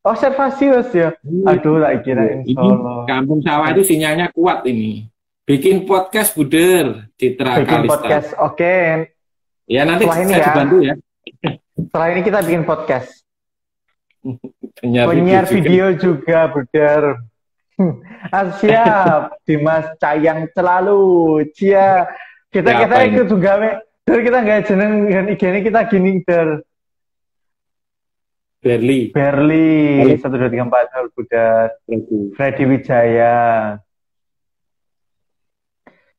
[0.00, 1.10] Oh, Servasius ya.
[1.44, 3.04] Aduh, tak kirain Ini Solo.
[3.04, 5.04] kampung sawah itu sinyalnya kuat ini.
[5.42, 7.92] Bikin podcast Buder, Citra Bikin Kalista.
[7.92, 8.28] podcast.
[8.38, 8.76] Oke.
[9.66, 10.46] Ya nanti Setelah ini saya ya.
[10.46, 10.94] dibantu ya.
[11.74, 13.08] Setelah ini kita bikin podcast.
[14.80, 17.02] Penyiar, video juga, Bruder.
[18.28, 20.98] Ah, siap, Dimas Cayang selalu.
[21.54, 22.10] Cia.
[22.50, 23.08] Kita Ya, kita ini?
[23.14, 23.70] ikut juga we.
[24.02, 26.58] Der kita nggak jeneng dengan IG ini kita gini der.
[28.58, 29.14] Berli.
[29.14, 31.78] Berli satu dua tiga empat Buder.
[31.86, 32.34] Prabu.
[32.34, 33.36] Freddy Wijaya.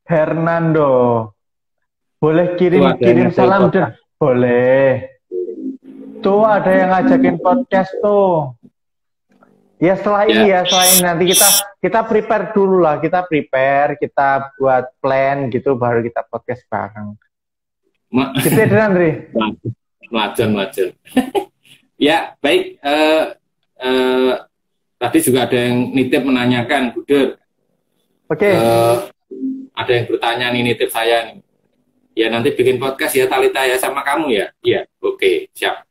[0.08, 0.92] Hernando.
[2.20, 3.68] Boleh kirim Tuh, kirim salam.
[3.72, 4.00] Der.
[4.16, 5.08] Boleh.
[6.20, 8.56] Tuh ada yang ngajakin podcast tuh.
[9.80, 11.48] Ya setelah ini ya, setelah ini nanti kita
[11.80, 17.16] kita prepare dulu lah, kita prepare, kita buat plan gitu, baru kita podcast bareng.
[18.12, 19.32] Ma- Gitu ya, Andri?
[20.12, 20.92] Melajon, melajon.
[22.00, 22.80] Ya, baik.
[22.80, 23.24] Eh,
[23.84, 24.34] eh,
[24.96, 27.36] tadi juga ada yang nitip menanyakan, Buder.
[28.30, 28.96] Oke, Eh,
[29.76, 31.40] ada yang bertanya nih nitip saya nih.
[32.20, 34.52] ya nanti bikin podcast ya Talita ya sama kamu ya.
[34.60, 35.88] Iya, oke, siap.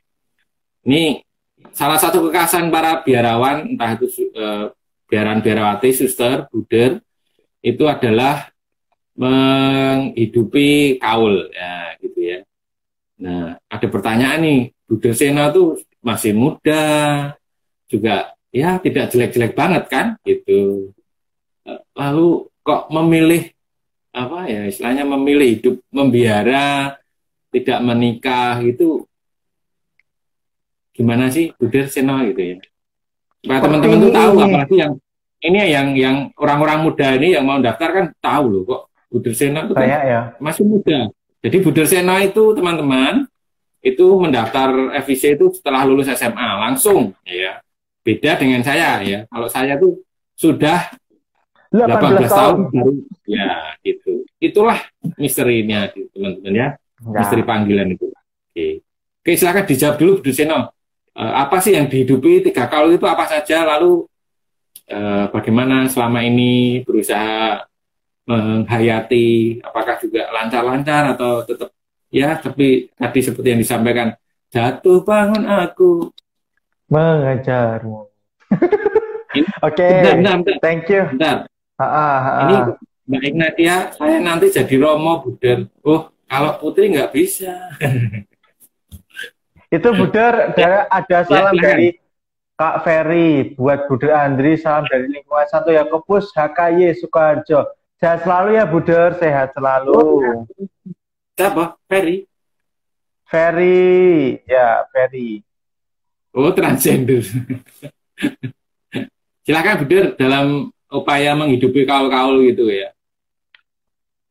[0.84, 1.24] Ini
[1.72, 4.68] salah satu kekhasan para biarawan, entah itu uh,
[5.08, 7.00] biaran biarawati, suster, buder,
[7.64, 8.52] itu adalah
[9.16, 12.38] menghidupi kaul ya gitu ya.
[13.24, 16.86] Nah, ada pertanyaan nih, Buder Sena tuh masih muda,
[17.88, 20.92] juga ya tidak jelek-jelek banget kan gitu.
[21.94, 23.48] Lalu kok memilih
[24.12, 26.96] apa ya istilahnya memilih hidup membiara
[27.52, 29.04] tidak menikah itu
[30.92, 32.56] gimana sih Budir Seno gitu ya
[33.38, 34.92] supaya teman-teman tuh tahu apalagi yang
[35.38, 39.70] ini yang yang orang-orang muda ini yang mau daftar kan tahu loh kok Budir Seno
[39.70, 40.20] itu kan ya.
[40.42, 43.30] masih muda jadi Budir Seno itu teman-teman
[43.82, 47.14] itu mendaftar FIC itu setelah lulus SMA langsung.
[47.22, 47.62] Ya.
[48.02, 49.24] Beda dengan saya ya.
[49.30, 50.02] Kalau saya tuh
[50.38, 50.90] sudah
[51.68, 52.92] 18, 18 tahun, baru
[53.28, 54.80] ya itu itulah
[55.20, 56.68] misterinya teman-teman ya.
[57.04, 58.08] ya misteri panggilan itu.
[58.08, 58.80] Oke.
[59.20, 60.72] Oke silakan dijawab dulu Bu Seno
[61.18, 63.66] uh, apa sih yang dihidupi tiga kaul itu apa saja?
[63.66, 64.08] Lalu
[64.88, 67.68] uh, bagaimana selama ini berusaha
[68.28, 71.72] menghayati apakah juga lancar-lancar atau tetap
[72.08, 74.08] ya tapi tadi seperti yang disampaikan
[74.48, 76.08] jatuh bangun aku
[76.88, 78.08] mengejarmu
[79.66, 80.18] oke okay.
[80.64, 81.44] thank you bentar.
[81.78, 82.32] Ha, ha, ha.
[82.42, 82.56] ini
[83.08, 87.54] Mbak Ignatia saya nanti jadi Romo Budan oh kalau Putri nggak bisa
[89.68, 90.56] Itu Budar
[90.98, 91.88] ada salam ya, dari
[92.58, 97.68] Kak Ferry buat Budar Andri, salam dari lingkungan satu Yakobus HKY Sukarjo.
[98.00, 100.46] Sehat selalu ya Budar, sehat selalu.
[101.38, 101.78] Siapa?
[101.86, 102.26] Ferry?
[103.22, 105.38] Ferry, ya Ferry.
[106.34, 107.22] Oh transgender.
[109.46, 112.90] Silakan Budar dalam upaya menghidupi kaul-kaul gitu ya.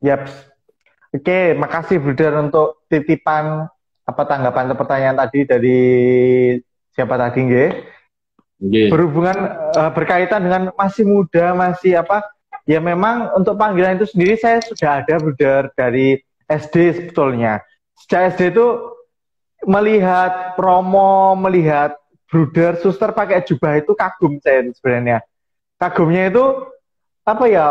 [0.04, 0.28] Yap.
[1.16, 3.72] Oke, makasih Budar untuk titipan
[4.04, 5.80] apa tanggapan atau pertanyaan tadi dari
[6.92, 7.70] siapa tadi nggih?
[8.68, 8.92] Yeah.
[8.92, 9.38] Berhubungan
[9.80, 12.28] uh, berkaitan dengan masih muda, masih apa?
[12.68, 17.62] Ya memang untuk panggilan itu sendiri saya sudah ada bruder dari SD sebetulnya.
[18.00, 18.68] Sejak SD itu
[19.68, 25.24] melihat promo, melihat bruder, suster pakai jubah itu kagum saya sebenarnya.
[25.80, 26.46] Kagumnya itu
[27.28, 27.70] apa ya?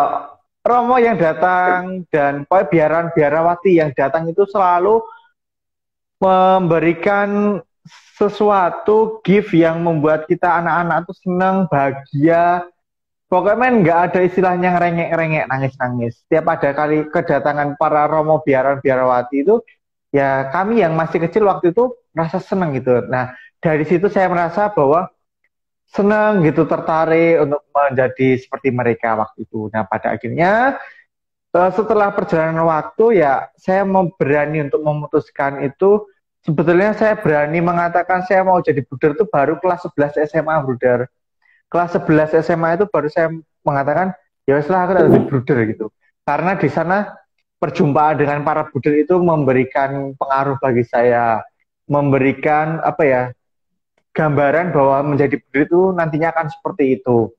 [0.66, 4.98] Romo yang datang dan biaran biarawati yang datang itu selalu
[6.18, 7.62] memberikan
[8.18, 12.66] sesuatu gift yang membuat kita anak-anak tuh senang, bahagia.
[13.26, 16.22] Pokoknya nggak ada istilahnya ngerengek-rengek, nangis-nangis.
[16.22, 19.58] Setiap ada kali kedatangan para romo biaran biarawati itu,
[20.14, 23.02] ya kami yang masih kecil waktu itu merasa senang gitu.
[23.10, 25.10] Nah dari situ saya merasa bahwa
[25.90, 29.66] senang gitu, tertarik untuk menjadi seperti mereka waktu itu.
[29.74, 30.78] Nah pada akhirnya
[31.56, 36.04] Eh, setelah perjalanan waktu ya saya mau berani untuk memutuskan itu
[36.44, 41.08] sebetulnya saya berani mengatakan saya mau jadi bruder itu baru kelas 11 SMA bruder
[41.72, 43.28] kelas 11 SMA itu baru saya
[43.66, 44.14] mengatakan
[44.46, 45.86] ya setelah aku jadi bruder gitu
[46.22, 46.96] karena di sana
[47.58, 51.42] perjumpaan dengan para bruder itu memberikan pengaruh bagi saya
[51.86, 53.22] memberikan apa ya
[54.14, 57.30] gambaran bahwa menjadi bruder itu nantinya akan seperti itu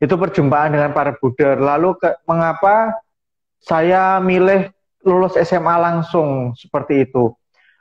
[0.00, 1.54] itu perjumpaan dengan para Buddha.
[1.54, 2.96] Lalu ke, mengapa
[3.60, 4.72] saya milih
[5.04, 7.36] lulus SMA langsung seperti itu?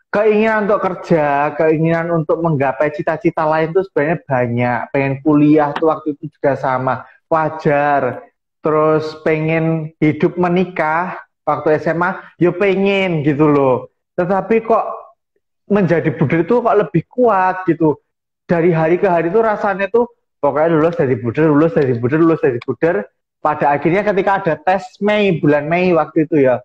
[0.10, 4.80] Keinginan untuk kerja, keinginan untuk menggapai cita-cita lain itu sebenarnya banyak.
[4.90, 8.26] Pengen kuliah tuh waktu itu juga sama, wajar.
[8.60, 13.94] Terus pengen hidup menikah waktu SMA, ya pengen gitu loh.
[14.18, 14.86] Tetapi kok
[15.70, 18.02] menjadi Buddha itu kok lebih kuat gitu.
[18.50, 20.10] Dari hari ke hari itu rasanya tuh
[20.42, 23.06] pokoknya lulus dari buder, lulus dari buder, lulus dari buder.
[23.40, 26.60] Pada akhirnya ketika ada tes Mei, bulan Mei waktu itu ya,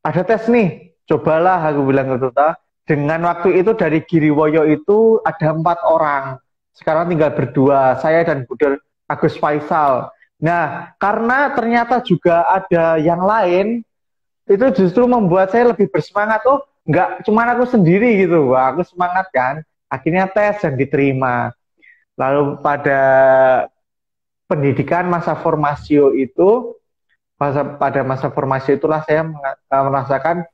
[0.00, 2.56] ada tes nih, cobalah aku bilang ke Tuta.
[2.86, 6.38] Dengan waktu itu dari Giriwoyo itu ada empat orang.
[6.70, 8.78] Sekarang tinggal berdua, saya dan Buder
[9.10, 10.06] Agus Faisal.
[10.38, 13.82] Nah, karena ternyata juga ada yang lain,
[14.46, 16.46] itu justru membuat saya lebih bersemangat.
[16.46, 19.66] Oh, nggak cuma aku sendiri gitu, Wah, aku semangat kan.
[19.90, 21.50] Akhirnya tes dan diterima.
[22.14, 23.02] Lalu pada
[24.46, 26.78] pendidikan masa formasio itu,
[27.36, 29.26] pada masa formasio itulah saya
[29.68, 30.46] merasakan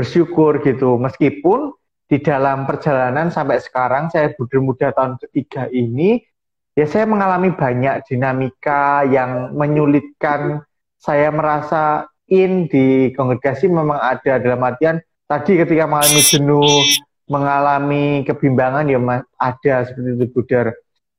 [0.00, 0.96] bersyukur gitu.
[0.96, 1.76] Meskipun
[2.08, 6.24] di dalam perjalanan sampai sekarang saya budir muda tahun ketiga ini,
[6.72, 10.64] ya saya mengalami banyak dinamika yang menyulitkan
[10.96, 14.96] saya merasa in di kongregasi memang ada dalam artian
[15.28, 16.80] tadi ketika mengalami jenuh,
[17.28, 18.98] mengalami kebimbangan ya
[19.36, 20.66] ada seperti itu Budar.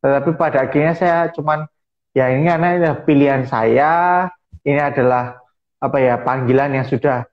[0.02, 1.70] Tetapi pada akhirnya saya cuman
[2.18, 4.28] ya ini karena ini pilihan saya,
[4.66, 5.38] ini adalah
[5.80, 7.31] apa ya panggilan yang sudah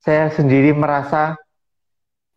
[0.00, 1.36] saya sendiri merasa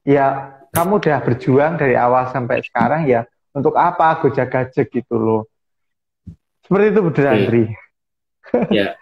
[0.04, 5.42] ya kamu udah berjuang dari awal sampai sekarang ya untuk apa aku jaga gitu loh.
[6.66, 7.64] Seperti itu Bu Andri.
[8.74, 8.96] Ya,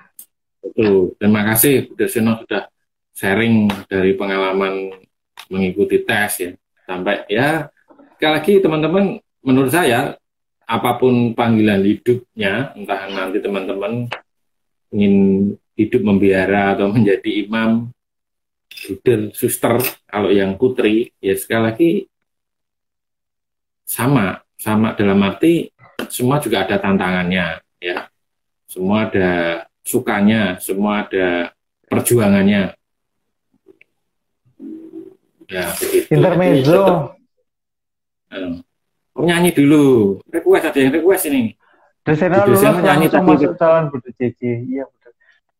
[0.59, 1.16] betul.
[1.16, 2.68] Terima kasih Bu Desino sudah
[3.16, 4.91] sharing dari pengalaman
[5.47, 6.51] mengikuti tes ya.
[6.84, 7.72] Sampai ya,
[8.18, 10.20] sekali lagi teman-teman, menurut saya
[10.68, 14.12] apa pun panggilan hidupnya, entah nanti teman-teman
[14.91, 15.16] ingin
[15.80, 17.91] hidup membiara atau menjadi imam,
[19.36, 21.91] suster, kalau yang putri, ya sekali lagi
[23.84, 25.69] sama, sama dalam arti
[26.07, 28.07] semua juga ada tantangannya, ya.
[28.65, 29.30] Semua ada
[29.84, 31.51] sukanya, semua ada
[31.91, 32.72] perjuangannya.
[35.51, 36.07] Ya, begitu.
[36.15, 37.11] Intermezzo.
[38.32, 38.63] Uh,
[39.19, 40.17] nyanyi dulu.
[40.32, 41.51] Request ada yang request ini.
[42.07, 43.91] Desainer lulus nyanyi langsung masuk calon.
[44.39, 44.86] Iya.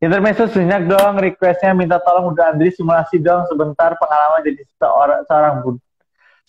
[0.02, 5.56] Intermezzo banyak dong requestnya minta tolong udah Andri simulasi dong sebentar pengalaman jadi seorang seorang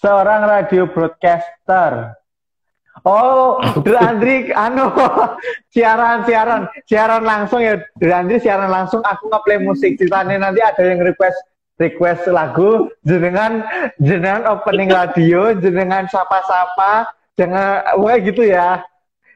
[0.00, 2.16] seorang radio broadcaster.
[3.04, 3.96] Oh, Dr.
[3.96, 4.88] Andri, anu,
[5.74, 8.12] siaran, siaran, siaran langsung ya, Dr.
[8.12, 11.36] Andri siaran langsung, aku ngeplay musik, ceritanya nanti ada yang request
[11.80, 13.64] request lagu, jenengan
[14.00, 18.80] jenengan opening radio, jenengan sapa-sapa, jangan, wah gitu ya.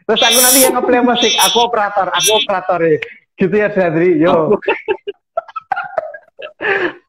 [0.04, 2.96] Terus aku nanti yang ngeplay musik, aku operator, aku operator ya,
[3.36, 3.92] gitu ya, Dr.
[3.92, 4.56] Andri, yo.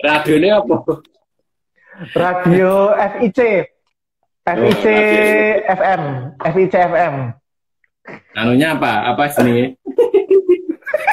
[0.04, 0.76] Radionya apa?
[2.14, 3.40] Radio FIC,
[4.46, 4.86] FIC
[5.66, 6.02] FM,
[6.54, 7.14] FIC FM.
[8.38, 9.16] Anunya apa?
[9.16, 9.74] Apa sini?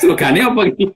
[0.04, 0.86] Slogannya apa ini?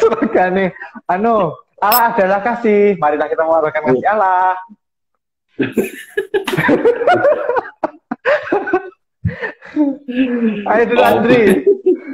[0.00, 0.74] Slogannya,
[1.06, 2.98] anu, Allah adalah kasih.
[2.98, 4.58] Marilah kita mengeluarkan kasih Allah.
[10.66, 11.08] Ayo dulu oh.
[11.08, 11.42] Andri.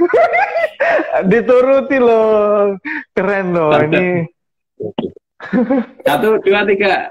[1.30, 2.76] Dituruti loh.
[3.14, 4.26] Keren loh ini.
[6.06, 7.10] Satu, dua, tiga.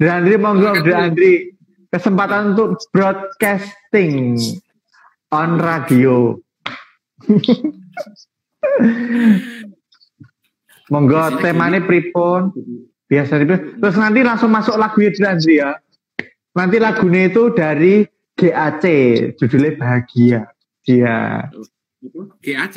[0.00, 1.52] Dan Andri monggo Dan Andri
[1.92, 4.40] kesempatan untuk broadcasting
[5.32, 6.40] on radio.
[10.90, 12.50] monggo temanya pripun
[13.06, 15.76] biasa itu terus nanti langsung masuk lagu itu Andri ya.
[16.50, 18.02] Nanti lagunya itu dari
[18.34, 18.84] GAC,
[19.38, 20.50] judulnya Bahagia.
[20.84, 21.48] Dia.
[22.40, 22.76] GAC?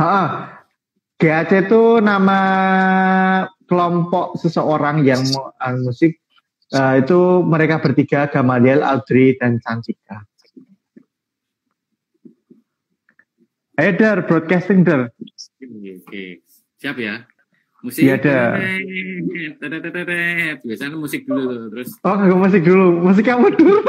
[0.00, 0.16] Ha,
[1.20, 2.40] GAC itu nama
[3.68, 6.20] kelompok seseorang yang mau musik
[6.72, 10.24] uh, itu mereka bertiga Gamaliel, Audrey dan Cantika.
[13.80, 15.08] Eder broadcasting der.
[16.04, 16.44] Oke,
[16.76, 17.24] siap ya.
[17.82, 18.06] Musik.
[18.06, 18.38] Iya ada.
[20.62, 21.98] Biasanya musik dulu terus.
[22.06, 22.86] Oh, nggak musik dulu.
[23.02, 23.82] Musik kamu dulu.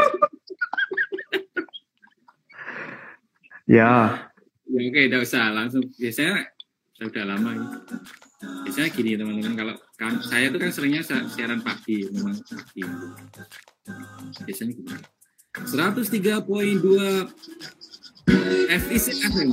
[3.68, 4.20] Ya.
[4.68, 4.84] ya.
[4.90, 5.84] Oke, tidak usah langsung.
[6.00, 6.48] Biasanya
[6.98, 7.52] sudah lama.
[8.64, 12.82] Biasanya gini teman-teman, kalau kan saya itu kan seringnya siaran pagi, memang pagi.
[14.44, 14.96] Biasanya gini.
[15.54, 16.42] 103.2
[18.74, 19.50] FIC FM.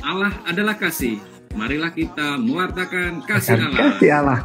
[0.00, 1.20] Allah adalah kasih.
[1.52, 4.00] Marilah kita mewartakan kasih Allah.
[4.00, 4.40] Kasih Allah.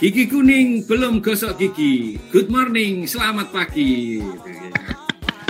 [0.00, 2.18] Gigi kuning belum gosok gigi.
[2.32, 4.18] Good morning, selamat pagi.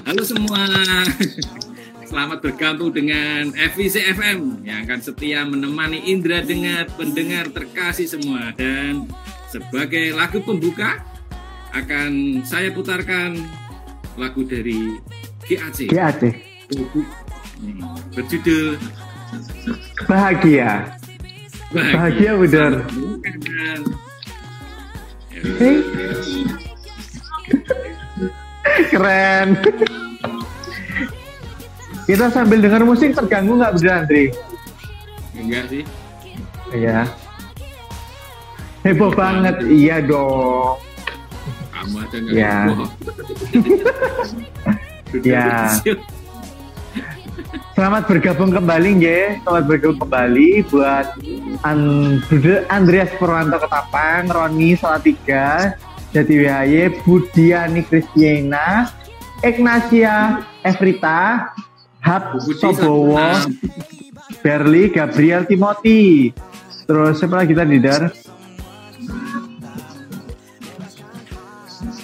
[0.04, 0.66] Halo semua.
[2.12, 8.52] Selamat bergabung dengan FIC FM yang akan setia menemani Indra dengan pendengar terkasih semua.
[8.52, 9.08] Dan
[9.48, 11.00] sebagai lagu pembuka
[11.72, 13.40] akan saya putarkan
[14.20, 15.00] lagu dari
[15.48, 15.88] GAC.
[15.88, 16.36] GAC.
[18.12, 18.76] Berjudul
[20.04, 20.92] Bahagia.
[21.72, 22.72] Bahagia, Bahagia benar.
[28.92, 29.48] Keren.
[32.02, 34.24] Kita sambil dengar musik terganggu nggak Bro Andri?
[35.38, 35.82] Enggak sih.
[36.74, 37.06] Iya.
[38.82, 40.82] Heboh banget, iya dong.
[41.70, 42.56] Kamu aja nggak ya.
[42.66, 42.88] heboh.
[45.30, 45.50] ya.
[47.72, 51.06] Selamat bergabung kembali ya, selamat bergabung kembali buat
[52.68, 55.78] Andreas Purwanto Ketapang, Roni Salatiga,
[56.12, 58.92] Jati Wihaye, Budiani Kristiana,
[59.40, 61.50] Ignacia Evrita,
[62.02, 63.14] Hab Sobowo,
[64.42, 66.34] Berli, Gabriel Timothy.
[66.82, 68.10] Terus siapa lagi tadi Dar?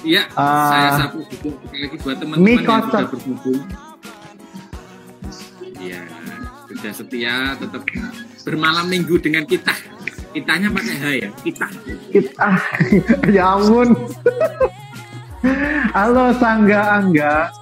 [0.09, 1.21] Iya, uh, saya sapu
[1.77, 3.63] lagi buat teman-teman yang sudah bergabung.
[5.77, 6.01] Iya,
[6.65, 7.83] sudah setia tetap
[8.47, 9.75] bermalam minggu dengan kita.
[10.33, 11.67] Kitanya pakai H ya, kita.
[12.09, 12.49] Kita,
[13.37, 13.89] ya ampun.
[15.93, 17.53] Halo Sangga Angga.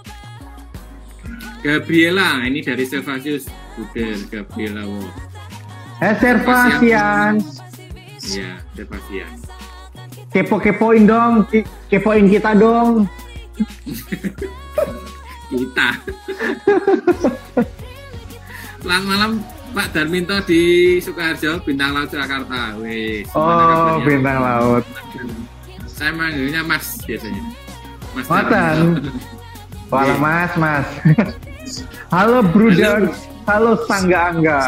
[1.67, 3.51] Gabriela, ini dari Servasius.
[3.75, 4.87] Udah, Gabriela.
[4.87, 5.03] Wow.
[5.99, 7.43] Eh, Servasian.
[8.23, 9.31] Iya, Sebastian.
[10.31, 11.43] Kepo-kepoin dong,
[11.91, 13.11] kepoin kita dong.
[15.47, 15.91] Kita.
[18.83, 19.31] Selamat malam
[19.71, 20.63] Pak Darminto di
[20.99, 22.75] Sukoharjo, Bintang Laut Jakarta.
[22.83, 24.83] Wih, Oh, bintang laut.
[25.87, 27.43] Saya manggilnya Mas biasanya.
[28.11, 28.77] Mas Matan.
[30.19, 30.87] Mas, mas.
[32.13, 33.29] Halo Bruders.
[33.47, 34.61] Halo Sangga Angga.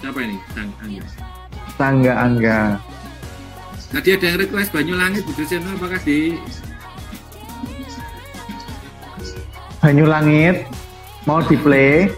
[0.00, 0.36] Siapa ini?
[0.52, 1.04] Sang Angga.
[1.76, 2.60] Sangga Angga.
[3.86, 6.34] Tadi ada yang request Banyulangi Bu Dosen apakah di
[9.80, 10.66] Banyu Langit.
[11.30, 12.10] Mau di play.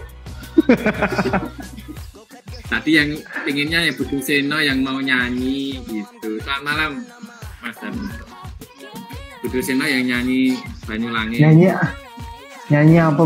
[2.73, 3.13] tadi yang
[3.45, 6.41] pinginnya ya Bu Doseno yang mau nyanyi gitu.
[6.41, 6.91] Selamat malam
[7.61, 8.25] Mas Darminto.
[9.45, 10.57] Bu Doseno yang nyanyi
[10.89, 11.37] Banyulangi.
[11.45, 11.69] Nyanyi
[12.69, 13.23] nyanyi apa?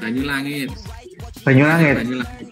[0.00, 0.70] Banyulangit.
[1.46, 1.96] Banyu Langit.
[2.02, 2.48] Banyulangit.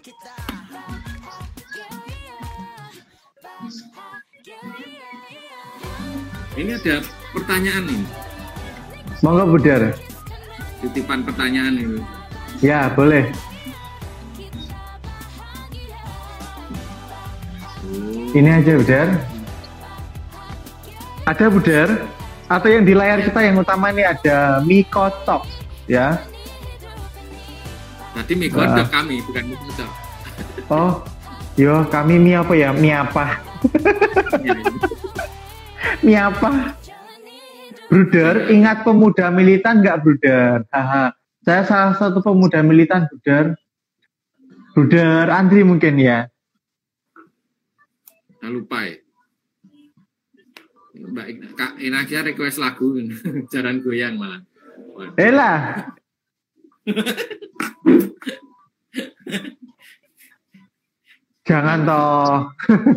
[6.54, 7.02] Ini ada
[7.34, 8.02] pertanyaan nih,
[9.26, 9.90] Monggo Bruder.
[10.78, 11.98] titipan pertanyaan ini.
[12.62, 13.26] Ya, boleh.
[18.30, 19.08] Ini aja Bruder.
[21.26, 21.88] Ada Bruder?
[22.54, 25.42] Atau yang di layar kita yang utama ini ada Miko Talk
[25.90, 26.22] ya.
[28.14, 28.70] Berarti Miko Wah.
[28.70, 29.90] ada kami, bukan Miko Cok.
[30.70, 31.02] Oh,
[31.58, 32.70] yo kami mi apa ya?
[32.70, 33.42] Mi apa?
[34.38, 34.78] Ya, ini.
[36.06, 36.78] Mi apa?
[37.90, 40.62] Bruder, ingat pemuda militan nggak Bruder?
[40.70, 41.10] Haha.
[41.42, 43.58] Saya salah satu pemuda militan Bruder.
[44.78, 46.30] Bruder Andri mungkin ya.
[48.46, 49.03] Lupa ya.
[51.04, 52.96] Mbak Kak Inasia request lagu,
[53.52, 54.40] jalan goyang malah.
[54.96, 55.92] Wah, Elah.
[61.44, 62.48] Jangan toh.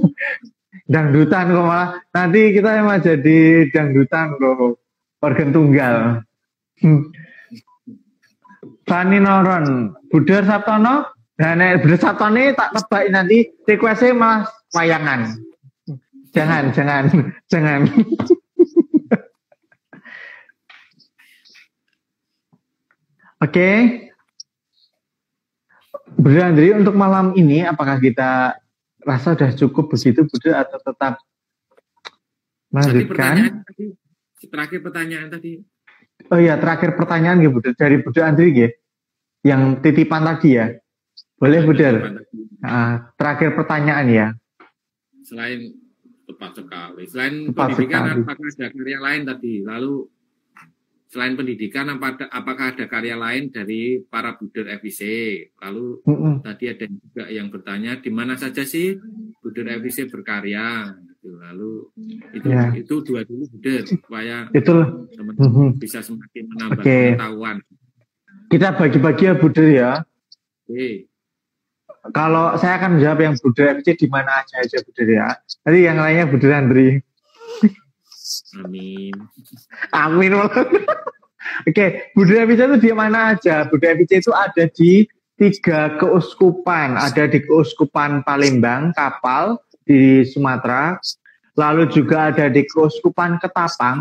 [0.93, 1.99] dangdutan kok malah.
[2.16, 4.80] Nanti kita emang jadi dangdutan kok.
[5.20, 6.24] Organ tunggal.
[8.88, 15.36] Fani Noron, Budar Sabtono, dan nek Budar Sabtono ini tak tebak nanti requestnya malah wayangan.
[16.38, 17.04] Jangan, jangan,
[17.50, 17.82] jangan.
[23.42, 23.70] Oke.
[26.18, 28.58] Bro Andri, untuk malam ini apakah kita
[29.02, 31.14] rasa sudah cukup begitu Budha atau tetap
[32.74, 33.62] melanjutkan?
[33.66, 33.86] tadi,
[34.50, 35.62] terakhir pertanyaan tadi.
[36.34, 38.70] Oh iya, terakhir pertanyaan gitu Budha dari Budha Andri ya.
[39.46, 40.74] Yang titipan tadi ya.
[41.38, 42.18] Boleh Budha?
[42.66, 44.28] Ah, terakhir pertanyaan ya.
[45.22, 45.87] Selain
[46.28, 48.19] tepat sekali, selain Tepat pendidikan sekali.
[48.21, 49.53] apakah ada karya lain tadi?
[49.61, 49.93] Lalu
[51.07, 55.01] selain pendidikan apa- apakah ada karya lain dari para buder FIC?
[55.57, 56.34] Lalu Mm-mm.
[56.41, 58.99] tadi ada juga yang bertanya di mana saja sih
[59.39, 60.91] buder FIC berkarya?
[60.99, 61.32] Gitu.
[61.34, 61.71] Lalu
[62.34, 62.75] itu Ya.
[62.75, 64.75] itu dua dulu buder supaya Itu
[65.09, 65.80] teman-teman Mhm.
[65.80, 66.97] bisa semakin menambah Oke.
[67.15, 67.57] pengetahuan.
[68.47, 69.91] kita bagi-bagi ya Budha ya.
[70.65, 71.07] Oke.
[72.14, 75.28] Kalau saya akan menjawab yang Budha FC di mana aja aja Budha ya.
[75.66, 76.89] Nanti yang lainnya Budha Andri.
[78.62, 79.16] Amin.
[79.91, 80.32] Amin.
[81.68, 81.86] Oke,
[82.16, 83.68] Budha FC itu di mana aja?
[83.68, 86.97] Budha FC itu ada di tiga keuskupan.
[86.97, 90.99] Ada di keuskupan Palembang, Kapal di Sumatera.
[91.58, 93.97] Lalu juga ada di keuskupan Ketapang,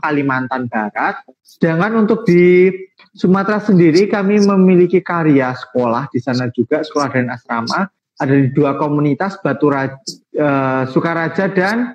[0.00, 1.22] Kalimantan Barat.
[1.42, 2.70] Sedangkan untuk di
[3.14, 8.74] Sumatera sendiri kami memiliki karya sekolah di sana juga sekolah dan asrama ada di dua
[8.74, 9.94] komunitas Batu Raja,
[10.34, 11.94] eh, Sukaraja dan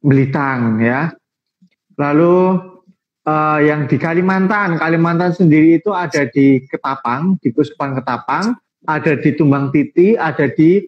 [0.00, 1.12] Belitang ya.
[2.00, 2.56] Lalu
[3.28, 8.56] eh, yang di Kalimantan, Kalimantan sendiri itu ada di Ketapang, di Kuspan Ketapang,
[8.88, 10.80] ada di Tumbang Titi, ada di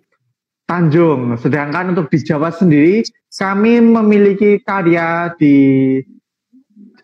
[0.64, 1.36] Tanjung.
[1.36, 5.98] Sedangkan untuk di Jawa sendiri kami memiliki karya di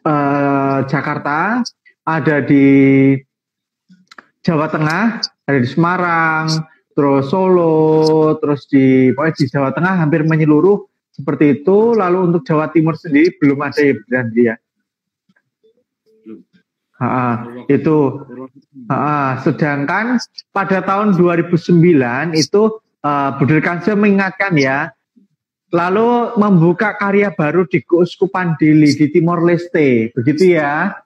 [0.08, 1.60] eh, Jakarta,
[2.08, 2.66] ada di
[4.40, 6.46] Jawa Tengah, ada di Semarang,
[6.96, 11.92] terus Solo, terus di pokoknya di Jawa Tengah hampir menyeluruh seperti itu.
[11.92, 14.54] Lalu untuk Jawa Timur sendiri belum ada ya dia.
[16.24, 16.40] Belum.
[16.98, 17.98] Ha, itu
[18.90, 20.18] ha, sedangkan
[20.50, 22.62] pada tahun 2009 itu
[23.06, 24.90] uh, Budel Kansel mengingatkan ya
[25.68, 30.96] lalu membuka karya baru di Keuskupan Dili di Timor Leste begitu ya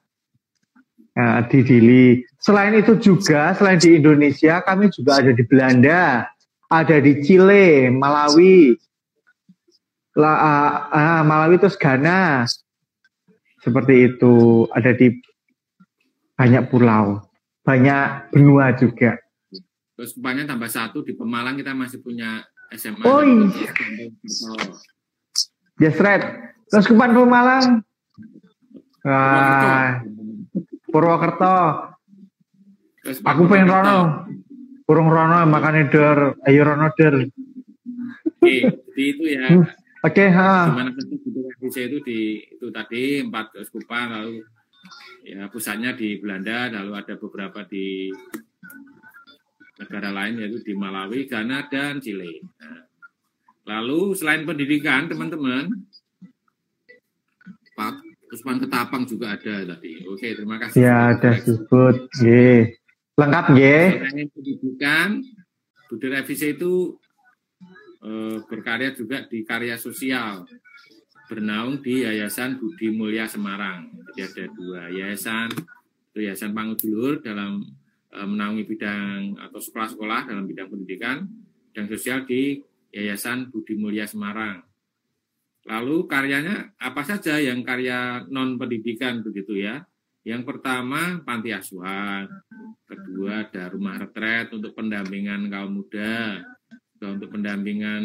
[1.13, 2.25] Nah, di Dili.
[2.41, 6.25] Selain itu juga, selain di Indonesia, kami juga ada di Belanda,
[6.73, 8.73] ada di Chile, Malawi,
[10.17, 12.49] La, ah, ah, Malawi terus Ghana,
[13.61, 14.65] seperti itu.
[14.73, 15.13] Ada di
[16.37, 17.21] banyak pulau,
[17.65, 19.21] banyak benua juga.
[19.97, 22.41] Terus kebanyakan tambah satu di Pemalang kita masih punya
[22.77, 23.05] SMA.
[23.05, 23.69] Oh, iya.
[25.81, 26.23] Yes, Red.
[26.73, 27.85] Terus ke Malang.
[29.03, 30.01] Wah,
[30.89, 31.59] Purwokerto.
[33.27, 33.99] Aku pengen Rono.
[34.87, 37.27] Kurung Rono makan der, ayo Rono der.
[38.43, 38.55] Oke,
[38.91, 39.47] jadi itu ya.
[39.51, 39.67] Hmm,
[40.03, 40.71] Oke, okay, ha.
[40.71, 40.91] Gimana
[41.63, 44.43] bisa itu di itu tadi empat keuskupan lalu
[45.23, 48.11] ya pusatnya di Belanda lalu ada beberapa di
[49.83, 52.39] negara lain yaitu di Malawi, Ghana dan Chile.
[52.63, 52.87] Nah,
[53.67, 55.69] lalu selain pendidikan teman-teman
[57.75, 57.99] Pak
[58.33, 60.07] Usman Ketapang juga ada tadi.
[60.09, 60.79] Oke, terima kasih.
[60.81, 62.09] Ya, ada sebut.
[62.23, 62.79] Ye.
[63.19, 63.79] Lengkap, ye.
[64.01, 65.09] Selain pendidikan,
[65.91, 66.97] Budi Revisi itu
[68.01, 70.49] eh, berkarya juga di karya sosial
[71.29, 73.89] bernaung di Yayasan Budi Mulia Semarang.
[74.13, 75.49] Jadi ada dua yayasan,
[76.13, 77.65] itu Yayasan Pangudulur dalam
[78.13, 81.25] menaungi bidang atau sekolah-sekolah dalam bidang pendidikan
[81.73, 82.61] dan sosial di
[82.93, 84.61] Yayasan Budi Mulia Semarang.
[85.65, 89.81] Lalu karyanya apa saja yang karya non pendidikan begitu ya?
[90.23, 92.31] Yang pertama panti asuhan,
[92.87, 96.45] kedua ada rumah retret untuk pendampingan kaum muda,
[97.03, 98.05] untuk pendampingan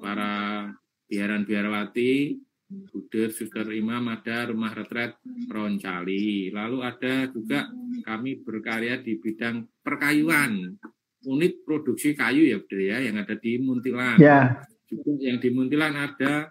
[0.00, 0.64] para
[1.12, 5.14] biaran-biarawati, Buder, Suster Imam, ada rumah retret
[5.46, 6.50] Roncali.
[6.50, 7.70] Lalu ada juga
[8.02, 10.74] kami berkarya di bidang perkayuan,
[11.22, 14.18] unit produksi kayu ya Buder ya, yang ada di Muntilan.
[14.18, 14.66] Ya.
[14.90, 16.50] Juga yang di Muntilan ada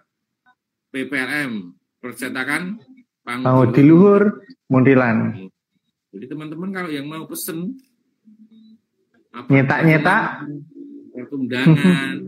[0.92, 2.80] PPLM, percetakan
[3.20, 4.40] Pangudi di luhur
[4.72, 5.50] Muntilan.
[6.16, 7.76] Jadi teman-teman kalau yang mau pesen
[9.52, 10.48] nyetak-nyetak
[11.12, 12.24] pertundangan,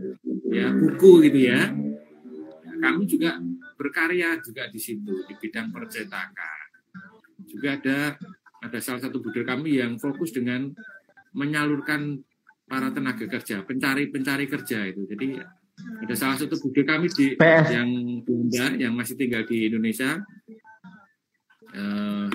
[0.53, 1.73] ya buku gitu ya.
[2.79, 3.41] Kami juga
[3.79, 6.67] berkarya juga di situ di bidang percetakan.
[7.47, 7.99] Juga ada
[8.59, 10.67] ada salah satu buder kami yang fokus dengan
[11.31, 12.19] menyalurkan
[12.67, 15.07] para tenaga kerja, pencari-pencari kerja itu.
[15.07, 15.39] Jadi
[16.03, 17.71] ada salah satu buder kami di PS.
[17.71, 17.89] yang
[18.27, 20.19] Bunda yang masih tinggal di Indonesia.
[21.71, 22.27] Eh,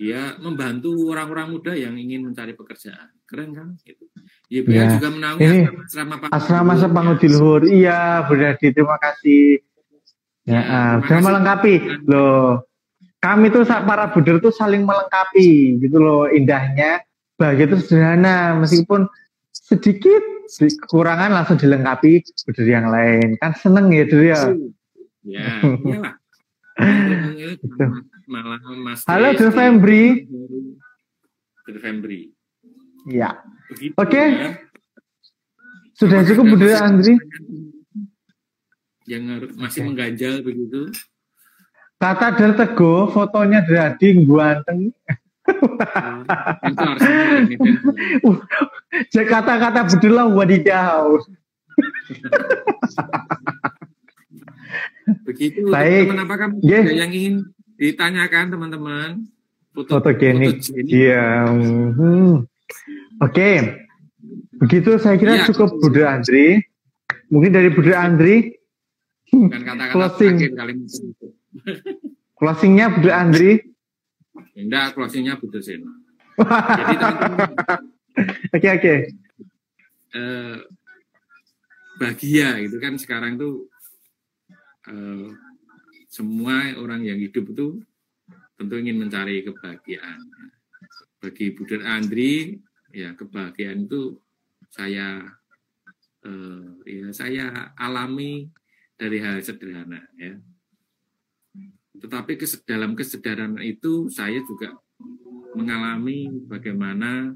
[0.00, 3.12] dia membantu orang-orang muda yang ingin mencari pekerjaan.
[3.28, 3.68] Keren kan?
[3.84, 4.08] Gitu.
[4.48, 4.92] Ya, beliau Ya.
[4.96, 7.62] juga menaungi Ini asrama Asrama Sepanggu di luhur.
[7.68, 9.60] Iya, Bu terima kasih.
[10.50, 11.74] Ya, Ya, terima sudah melengkapi.
[12.04, 12.66] Loh,
[13.18, 17.06] kami tuh para buder tuh saling melengkapi gitu loh indahnya.
[17.36, 19.06] Bahagia itu sederhana meskipun
[19.50, 23.38] sedikit di- kekurangan langsung dilengkapi buder yang lain.
[23.38, 24.40] Kan seneng ya, Dur ya.
[25.22, 25.46] Ya,
[25.86, 26.14] iyalah.
[28.26, 30.04] Malah Mas Halo, Des Dur di- Fembri.
[31.62, 32.20] Dur Fembri.
[33.06, 33.40] Ya,
[33.96, 34.20] Oke.
[34.20, 34.50] ya.
[35.94, 37.14] sudah cukup Buder masih Andri.
[39.10, 39.22] Yang
[39.58, 39.86] masih Oke.
[39.90, 40.80] mengganjal begitu.
[41.98, 44.94] Kata Dar Teguh, fotonya Dadi guanteng.
[45.50, 46.96] Ini, Dan.
[49.10, 51.18] Jadi kata-kata Buder lah wadidaw.
[55.26, 55.66] Begitu.
[55.68, 56.06] Baik.
[56.06, 56.86] Teman-teman apakah Yes.
[56.86, 57.34] ada yang ingin
[57.76, 59.08] ditanyakan teman-teman?
[59.74, 60.62] Foto, Fotogenik.
[60.62, 60.86] fotogenik.
[60.86, 61.26] Iya.
[61.50, 62.32] hmm.
[63.20, 63.50] Oke.
[64.60, 65.46] Begitu saya kira Iya.
[65.50, 66.62] cukup Buder Andri.
[67.26, 68.54] Mungkin dari Buder Andri,
[69.30, 70.36] Bukan kata-kata Closing.
[70.38, 70.78] terakhir
[72.34, 73.52] closingnya Buder Andri.
[74.56, 75.92] Enggak, closingnya Budur Seno.
[76.40, 77.50] Jadi teman-teman
[78.56, 78.94] Oke oke.
[80.10, 80.56] eh,
[82.00, 83.68] bahagia itu kan sekarang tuh
[84.88, 85.30] eh,
[86.10, 87.78] semua orang yang hidup itu
[88.58, 90.18] tentu ingin mencari kebahagiaan.
[91.20, 92.56] Bagi Buder Andri,
[92.90, 94.16] ya kebahagiaan itu
[94.72, 95.22] saya
[96.24, 97.46] eh, ya saya
[97.76, 98.48] alami
[99.00, 100.36] dari hal sederhana ya.
[101.96, 104.76] Tetapi kes- dalam kesederhanaan itu saya juga
[105.56, 107.32] mengalami bagaimana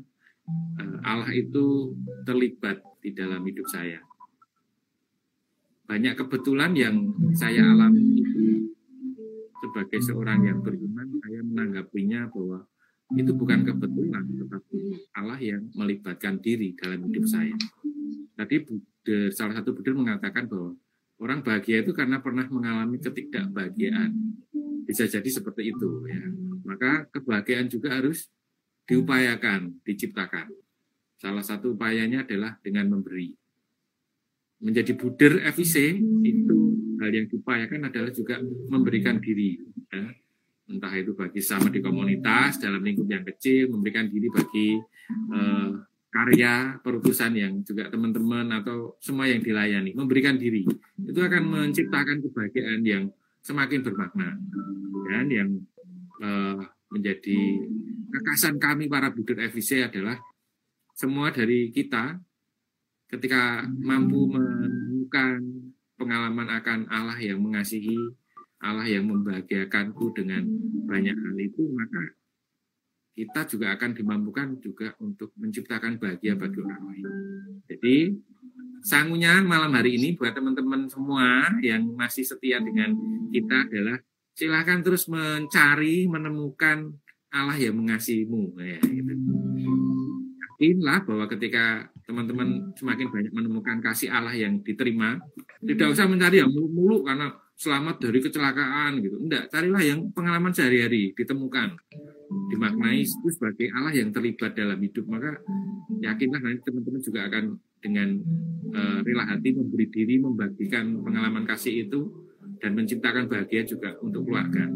[0.77, 1.97] eh, Allah itu
[2.29, 4.05] terlibat di dalam hidup saya.
[5.89, 6.97] Banyak kebetulan yang
[7.37, 8.25] saya alami
[9.65, 12.69] sebagai seorang yang beriman, saya menanggapinya bahwa
[13.17, 14.79] itu bukan kebetulan, tetapi
[15.17, 17.53] Allah yang melibatkan diri dalam hidup saya.
[18.37, 20.77] Tadi Buddha, salah satu Buddha mengatakan bahwa
[21.23, 24.11] orang bahagia itu karena pernah mengalami ketidakbahagiaan.
[24.85, 26.25] Bisa jadi seperti itu ya.
[26.65, 28.29] Maka kebahagiaan juga harus
[28.85, 30.53] diupayakan, diciptakan.
[31.17, 33.33] Salah satu upayanya adalah dengan memberi.
[34.61, 36.59] Menjadi buder FIC itu
[37.01, 39.61] hal yang diupayakan adalah juga memberikan diri.
[39.93, 40.09] ya.
[40.65, 44.81] Entah itu bagi sama di komunitas, dalam lingkup yang kecil, memberikan diri bagi
[45.37, 45.69] eh,
[46.15, 49.99] karya, perutusan yang juga teman-teman atau semua yang dilayani.
[49.99, 50.63] Memberikan diri.
[51.03, 53.05] Itu akan menciptakan kebahagiaan yang
[53.43, 54.39] semakin bermakna.
[55.11, 55.51] Dan yang
[56.23, 56.59] eh,
[56.95, 57.41] menjadi
[58.15, 60.23] kekasan kami para buder FIC adalah
[60.95, 62.23] semua dari kita
[63.11, 65.43] ketika mampu menemukan
[65.99, 67.99] pengalaman akan Allah yang mengasihi,
[68.63, 70.47] Allah yang membahagiakanku dengan
[70.87, 72.15] banyak hal itu, maka
[73.15, 77.07] kita juga akan dimampukan juga untuk menciptakan bahagia bagi orang lain.
[77.71, 77.97] Jadi
[78.83, 82.93] sangunya malam hari ini buat teman-teman semua yang masih setia dengan
[83.31, 84.03] kita adalah
[84.35, 86.91] silakan terus mencari, menemukan
[87.31, 88.59] Allah yang mengasihimu.
[88.59, 89.15] Ya, gitu.
[90.43, 95.23] Yakinlah bahwa ketika teman-teman semakin banyak menemukan kasih Allah yang diterima,
[95.63, 97.31] tidak usah mencari yang muluk-muluk karena
[97.65, 99.17] selamat dari kecelakaan gitu.
[99.17, 101.81] Enggak, carilah yang pengalaman sehari-hari ditemukan.
[102.53, 105.09] Dimaknai itu sebagai Allah yang terlibat dalam hidup.
[105.09, 105.41] Maka
[106.05, 107.45] yakinlah nanti teman-teman juga akan
[107.81, 108.09] dengan
[108.77, 112.01] uh, rela hati memberi diri membagikan pengalaman kasih itu
[112.61, 114.69] dan menciptakan bahagia juga untuk keluarga.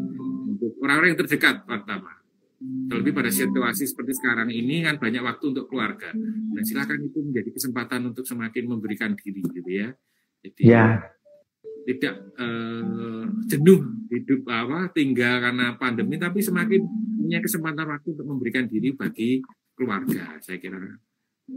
[0.49, 2.17] Untuk orang-orang yang terdekat pertama.
[2.59, 6.11] Terlebih pada situasi seperti sekarang ini kan banyak waktu untuk keluarga.
[6.57, 9.95] Dan silakan itu menjadi kesempatan untuk semakin memberikan diri gitu ya.
[10.43, 10.99] Jadi ya
[11.87, 16.81] tidak uh, jenuh hidup apa tinggal karena pandemi tapi semakin
[17.19, 19.39] punya kesempatan waktu untuk memberikan diri bagi
[19.77, 20.77] keluarga saya kira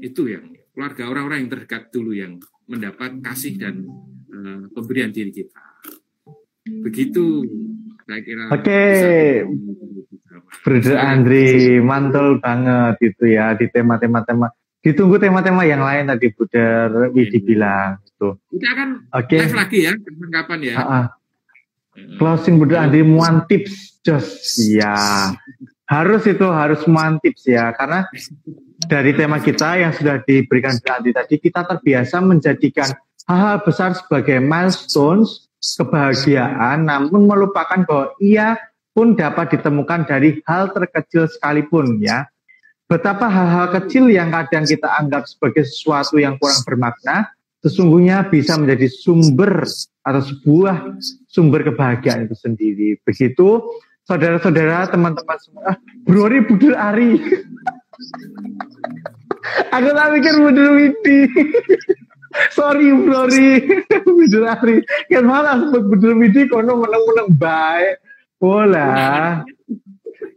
[0.00, 3.84] itu yang keluarga orang-orang yang terdekat dulu yang mendapat kasih dan
[4.32, 5.60] uh, pemberian diri kita.
[6.64, 7.44] Begitu
[8.06, 8.62] saya kira oke.
[8.62, 9.44] okay.
[10.62, 14.48] Brother Andri mantul banget itu ya di tema-tema tema
[14.82, 17.42] ditunggu tema-tema yang lain tadi Buder Widi iya.
[17.42, 17.88] bilang
[18.22, 18.30] itu.
[18.54, 19.38] Kita akan okay.
[19.42, 20.74] live lagi ya kapan-kapan ya.
[20.78, 21.04] Uh -uh.
[22.16, 25.34] Closing Buder Andri muan tips just ya.
[25.90, 28.06] Harus itu harus muan tips ya karena
[28.86, 32.94] dari tema kita yang sudah diberikan Andri tadi kita terbiasa menjadikan
[33.28, 38.58] hal-hal besar sebagai milestones kebahagiaan namun melupakan bahwa ia
[38.96, 42.32] pun dapat ditemukan dari hal terkecil sekalipun ya
[42.92, 47.32] Betapa hal-hal kecil yang kadang kita anggap sebagai sesuatu yang kurang bermakna,
[47.62, 49.62] sesungguhnya bisa menjadi sumber
[50.02, 50.98] atau sebuah
[51.30, 52.98] sumber kebahagiaan itu sendiri.
[53.06, 53.62] Begitu,
[54.02, 57.12] saudara-saudara, teman-teman semua, ah, Brori Budul Ari.
[59.74, 61.18] Aku tak mikir Budul Widi.
[62.56, 63.62] Sorry Brori,
[64.18, 64.82] Budul Ari.
[65.06, 68.02] Kan malah sebut Budul Widi kono menang-menang baik.
[68.42, 69.38] Bola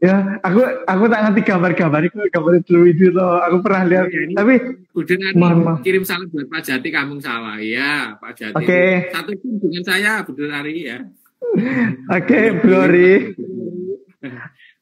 [0.01, 4.07] ya aku aku tak ngerti gambar-gambar itu gambar itu itu loh aku pernah lihat.
[4.11, 4.53] ya, tapi
[4.93, 8.55] udah nanti kirim salam buat Pak Jati kampung sawah ya Pak Jati.
[8.55, 8.65] Oke.
[8.65, 8.91] Okay.
[9.13, 10.97] satu pun dengan saya Budi Ari ya
[12.11, 13.13] oke okay, Glory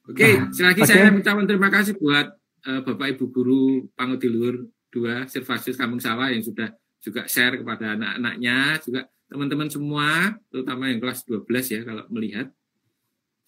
[0.10, 0.90] oke okay, selagi okay.
[0.90, 2.28] saya mengucapkan terima kasih buat
[2.68, 3.64] uh, Bapak Ibu Guru
[3.94, 6.74] Pangudilur dua Sirvasius Kampung Sawah yang sudah
[7.04, 9.02] juga share kepada anak-anaknya juga
[9.34, 12.48] teman-teman semua terutama yang kelas 12 ya kalau melihat.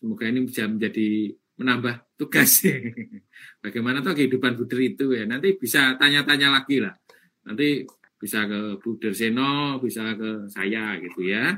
[0.02, 2.64] Semoga ini bisa menjadi menambah tugas.
[3.64, 5.24] Bagaimana tuh kehidupan Buder itu ya.
[5.24, 6.94] Nanti bisa tanya-tanya lagi lah.
[7.48, 7.88] Nanti
[8.20, 11.56] bisa ke Buder Seno, bisa ke saya gitu ya.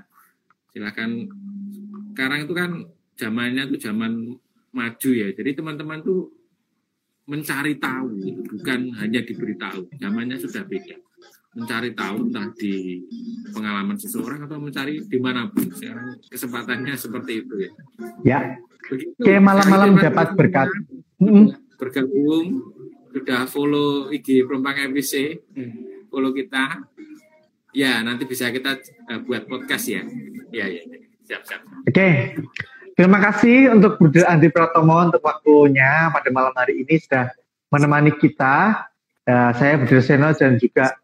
[0.73, 1.29] Silakan.
[2.13, 2.71] Sekarang itu kan
[3.17, 4.37] zamannya tuh zaman
[4.73, 5.27] maju ya.
[5.33, 6.33] Jadi teman-teman tuh
[7.27, 8.23] mencari tahu,
[8.55, 9.99] bukan hanya diberitahu.
[9.99, 10.95] Zamannya sudah beda.
[11.57, 13.01] Mencari tahu entah di
[13.49, 15.73] pengalaman seseorang atau mencari di mana pun.
[15.73, 17.71] Sekarang kesempatannya seperti itu ya.
[18.21, 18.39] Ya,
[18.93, 20.69] Oke malam-malam dapat berkat.
[21.77, 22.61] Bergabung,
[23.11, 25.41] sudah follow IG Perompang MPC,
[26.07, 26.87] follow kita.
[27.75, 28.79] Ya, nanti bisa kita
[29.11, 30.01] uh, buat podcast ya.
[30.49, 30.97] Ya, ya, ya.
[31.27, 31.61] siap, siap.
[31.85, 32.39] Oke,
[32.95, 37.29] terima kasih untuk Budi Andi Pratomo untuk waktunya pada malam hari ini sudah
[37.69, 38.87] menemani kita.
[39.27, 40.95] Uh, saya Budi Seno dan juga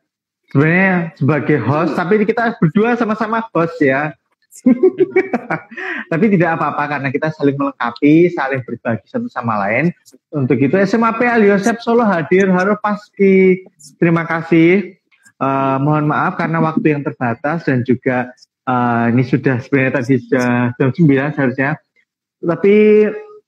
[0.53, 4.13] sebenarnya sebagai host, tapi kita berdua sama-sama host ya.
[6.13, 9.89] Tapi tidak apa-apa karena kita saling melengkapi, saling berbagi satu sama lain.
[10.29, 13.65] Untuk itu SMAP Al Yosef Solo hadir harus pasti.
[13.97, 14.93] Terima kasih.
[15.41, 18.29] Uh, mohon maaf karena waktu yang terbatas dan juga
[18.69, 21.71] uh, ini sudah sebenarnya tadi sudah jam 9 seharusnya.
[22.37, 22.75] Tapi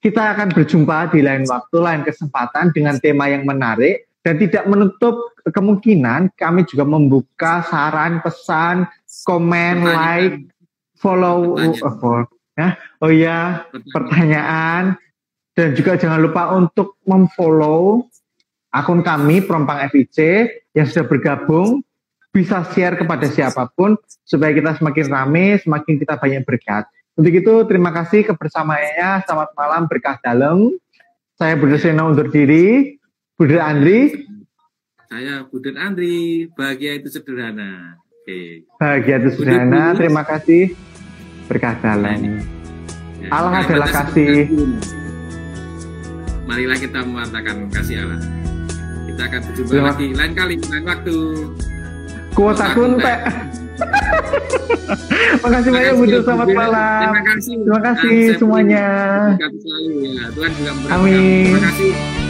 [0.02, 5.38] kita akan berjumpa di lain waktu, lain kesempatan dengan tema yang menarik dan tidak menutup
[5.46, 8.90] kemungkinan kami juga membuka saran, pesan,
[9.22, 10.50] komen, like,
[10.98, 12.26] follow uh,
[12.58, 12.74] ya.
[12.98, 14.98] Oh ya, pertanyaan
[15.54, 18.02] dan juga jangan lupa untuk memfollow
[18.74, 20.18] akun kami Prompang FIC
[20.74, 21.86] yang sudah bergabung
[22.34, 23.96] bisa share kepada siapa pun
[24.26, 26.84] supaya kita semakin rame, semakin kita banyak berkat.
[27.16, 29.24] Untuk itu terima kasih kebersamaannya.
[29.24, 30.76] Selamat malam berkah dalam.
[31.40, 32.95] Saya Budi Seno undur diri.
[33.36, 34.24] Budi Andri.
[35.12, 36.48] Saya Budi Andri.
[36.56, 38.00] Bahagia itu sederhana.
[38.00, 38.64] Oke.
[38.80, 39.92] Bahagia itu sederhana.
[39.92, 40.72] Terima kasih
[41.44, 42.40] berkah dalam.
[43.20, 44.48] Ya, Allah adalah kasih.
[46.48, 48.24] Marilah kita mengatakan kasih Allah.
[49.04, 51.16] Kita akan berjumpa lagi lain kali, lain waktu.
[52.32, 53.20] Kuota kuntek.
[55.44, 57.00] Makasih banyak Bu selamat malam.
[57.04, 57.54] Terima kasih.
[57.60, 58.86] Terima kasih semuanya.
[59.36, 60.24] Selalu ya.
[60.32, 61.52] Tuhan juga Amin.
[61.52, 62.24] Terima kasih.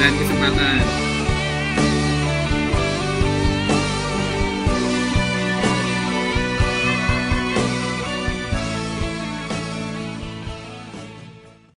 [0.00, 0.99] Kesempatan.